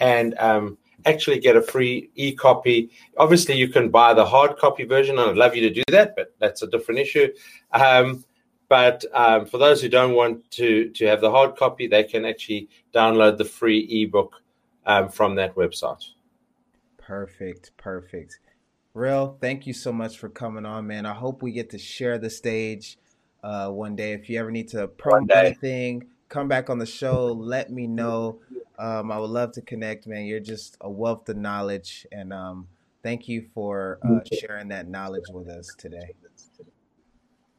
[0.00, 2.90] and um, actually get a free e-copy.
[3.16, 6.14] Obviously, you can buy the hard copy version, and I'd love you to do that,
[6.16, 7.28] but that's a different issue.
[7.72, 8.24] Um,
[8.68, 12.24] but um, for those who don't want to to have the hard copy, they can
[12.24, 14.36] actually download the free ebook
[14.86, 16.04] um, from that website.
[16.96, 18.38] Perfect, perfect.
[18.94, 21.06] Rael, thank you so much for coming on, man.
[21.06, 22.98] I hope we get to share the stage
[23.42, 24.12] uh, one day.
[24.12, 27.26] If you ever need to promote anything, come back on the show.
[27.26, 28.40] Let me know.
[28.80, 30.24] Um, I would love to connect, man.
[30.24, 32.66] You're just a wealth of knowledge, and um,
[33.02, 36.14] thank you for uh, sharing that knowledge with us today.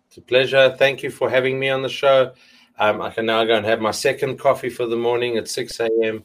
[0.07, 0.76] It's a pleasure.
[0.80, 2.34] Thank you for having me on the show.
[2.80, 5.80] Um, I can now go and have my second coffee for the morning at 6
[5.80, 6.24] a.m.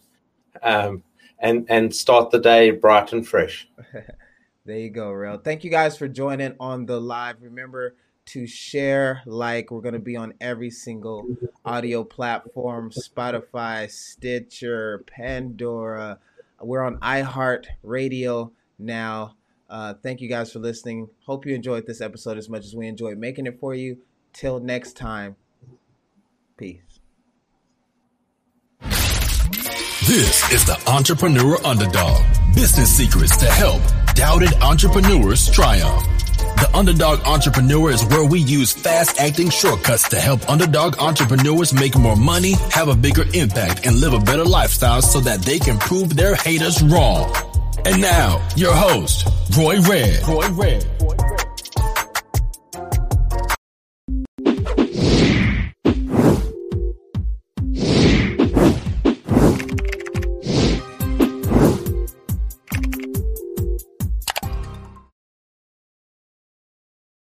[0.62, 1.02] Um,
[1.40, 3.68] and and start the day bright and fresh.
[4.64, 5.36] there you go, Rael.
[5.36, 7.42] Thank you guys for joining on the live.
[7.42, 7.96] Remember
[8.26, 9.70] to share, like.
[9.70, 11.26] We're going to be on every single
[11.64, 16.18] audio platform Spotify, Stitcher, Pandora.
[16.60, 19.36] We're on iHeart Radio now.
[19.68, 21.08] Uh, thank you guys for listening.
[21.24, 23.98] Hope you enjoyed this episode as much as we enjoyed making it for you.
[24.32, 25.36] Till next time,
[26.56, 26.82] peace.
[30.06, 32.22] This is the Entrepreneur Underdog
[32.54, 33.82] business secrets to help
[34.14, 36.15] doubted entrepreneurs triumph.
[36.56, 41.94] The Underdog Entrepreneur is where we use fast acting shortcuts to help underdog entrepreneurs make
[41.98, 45.78] more money, have a bigger impact, and live a better lifestyle so that they can
[45.78, 47.30] prove their haters wrong.
[47.84, 50.26] And now, your host, Roy Red.
[50.26, 51.35] Roy Red.